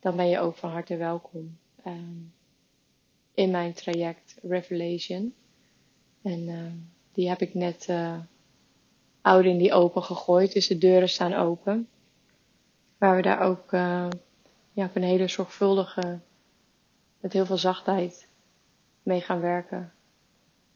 dan 0.00 0.16
ben 0.16 0.28
je 0.28 0.38
ook 0.38 0.56
van 0.56 0.70
harte 0.70 0.96
welkom 0.96 1.58
ehm, 1.82 2.20
in 3.34 3.50
mijn 3.50 3.72
traject 3.72 4.36
Revelation. 4.42 5.34
En 6.22 6.48
ehm, 6.48 6.76
die 7.12 7.28
heb 7.28 7.40
ik 7.40 7.54
net 7.54 7.86
uh, 7.90 8.18
oud 9.20 9.44
in 9.44 9.58
die 9.58 9.72
open 9.72 10.02
gegooid, 10.02 10.52
dus 10.52 10.66
de 10.66 10.78
deuren 10.78 11.08
staan 11.08 11.34
open. 11.34 11.88
Waar 12.98 13.16
we 13.16 13.22
daar 13.22 13.40
ook 13.40 13.72
uh, 13.72 14.08
ja, 14.72 14.84
op 14.84 14.96
een 14.96 15.02
hele 15.02 15.28
zorgvuldige, 15.28 16.18
met 17.20 17.32
heel 17.32 17.46
veel 17.46 17.56
zachtheid 17.56 18.28
mee 19.02 19.20
gaan 19.20 19.40
werken. 19.40 19.92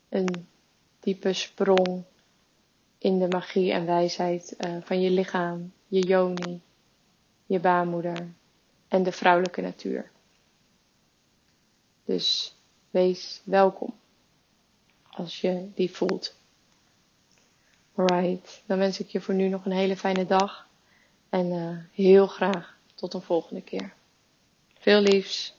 Een 0.08 0.46
diepe 1.00 1.32
sprong 1.32 2.04
in 2.98 3.18
de 3.18 3.28
magie 3.28 3.72
en 3.72 3.86
wijsheid 3.86 4.56
uh, 4.58 4.76
van 4.82 5.00
je 5.00 5.10
lichaam, 5.10 5.72
je 5.86 6.00
yoni, 6.00 6.60
je 7.46 7.60
baarmoeder 7.60 8.28
en 8.88 9.02
de 9.02 9.12
vrouwelijke 9.12 9.60
natuur. 9.60 10.10
Dus 12.08 12.54
wees 12.90 13.40
welkom 13.44 13.94
als 15.10 15.40
je 15.40 15.70
die 15.74 15.90
voelt. 15.90 16.34
Alright, 17.94 18.62
dan 18.66 18.78
wens 18.78 19.00
ik 19.00 19.08
je 19.08 19.20
voor 19.20 19.34
nu 19.34 19.48
nog 19.48 19.64
een 19.64 19.72
hele 19.72 19.96
fijne 19.96 20.26
dag 20.26 20.66
en 21.28 21.46
uh, 21.46 21.78
heel 21.92 22.26
graag 22.26 22.76
tot 22.94 23.14
een 23.14 23.22
volgende 23.22 23.62
keer. 23.62 23.94
Veel 24.78 25.00
liefs. 25.00 25.57